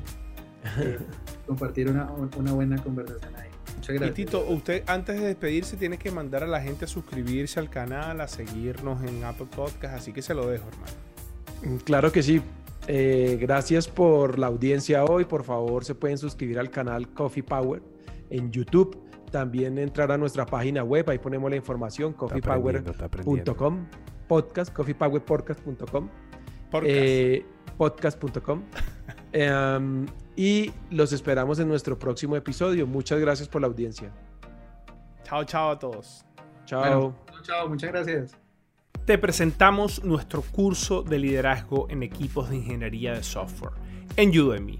[0.80, 0.99] eh,
[1.47, 3.49] compartir una, buena conversación ahí.
[3.76, 4.09] Muchas gracias.
[4.09, 7.70] Y Tito, usted antes de despedirse tiene que mandar a la gente a suscribirse al
[7.70, 11.82] canal, a seguirnos en Apple Podcast, así que se lo dejo, hermano.
[11.84, 12.41] Claro que sí.
[12.88, 15.26] Eh, gracias por la audiencia hoy.
[15.26, 17.82] Por favor, se pueden suscribir al canal Coffee Power
[18.30, 18.97] en YouTube.
[19.32, 23.88] También entrar a nuestra página web, ahí ponemos la información, coffeepower.com,
[24.28, 26.09] podcast, coffeepowerpodcast.com,
[27.78, 28.63] podcast.com.
[28.63, 28.63] Eh,
[29.36, 30.05] em,
[30.36, 32.88] y los esperamos en nuestro próximo episodio.
[32.88, 34.11] Muchas gracias por la audiencia.
[35.23, 36.25] Chao, chao a todos.
[36.65, 37.13] Chao.
[37.43, 38.38] chao, muchas gracias
[39.05, 43.73] te presentamos nuestro curso de liderazgo en equipos de ingeniería de software
[44.17, 44.79] en Udemy.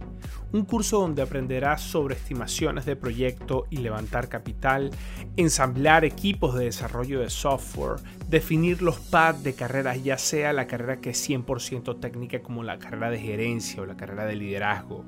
[0.56, 4.90] Un curso donde aprenderás sobre estimaciones de proyecto y levantar capital,
[5.36, 8.00] ensamblar equipos de desarrollo de software,
[8.30, 12.80] definir los paths de carreras, ya sea la carrera que es 100% técnica como la
[12.80, 15.04] carrera de gerencia o la carrera de liderazgo,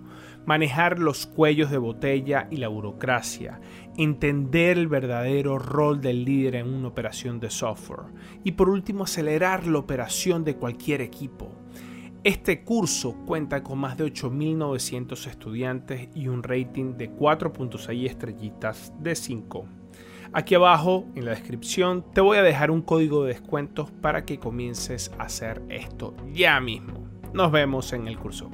[0.45, 3.61] manejar los cuellos de botella y la burocracia,
[3.95, 8.11] entender el verdadero rol del líder en una operación de software
[8.43, 11.55] y por último acelerar la operación de cualquier equipo.
[12.23, 19.15] Este curso cuenta con más de 8.900 estudiantes y un rating de 4.6 estrellitas de
[19.15, 19.65] 5.
[20.33, 24.39] Aquí abajo en la descripción te voy a dejar un código de descuentos para que
[24.39, 27.07] comiences a hacer esto ya mismo.
[27.33, 28.49] Nos vemos en el curso.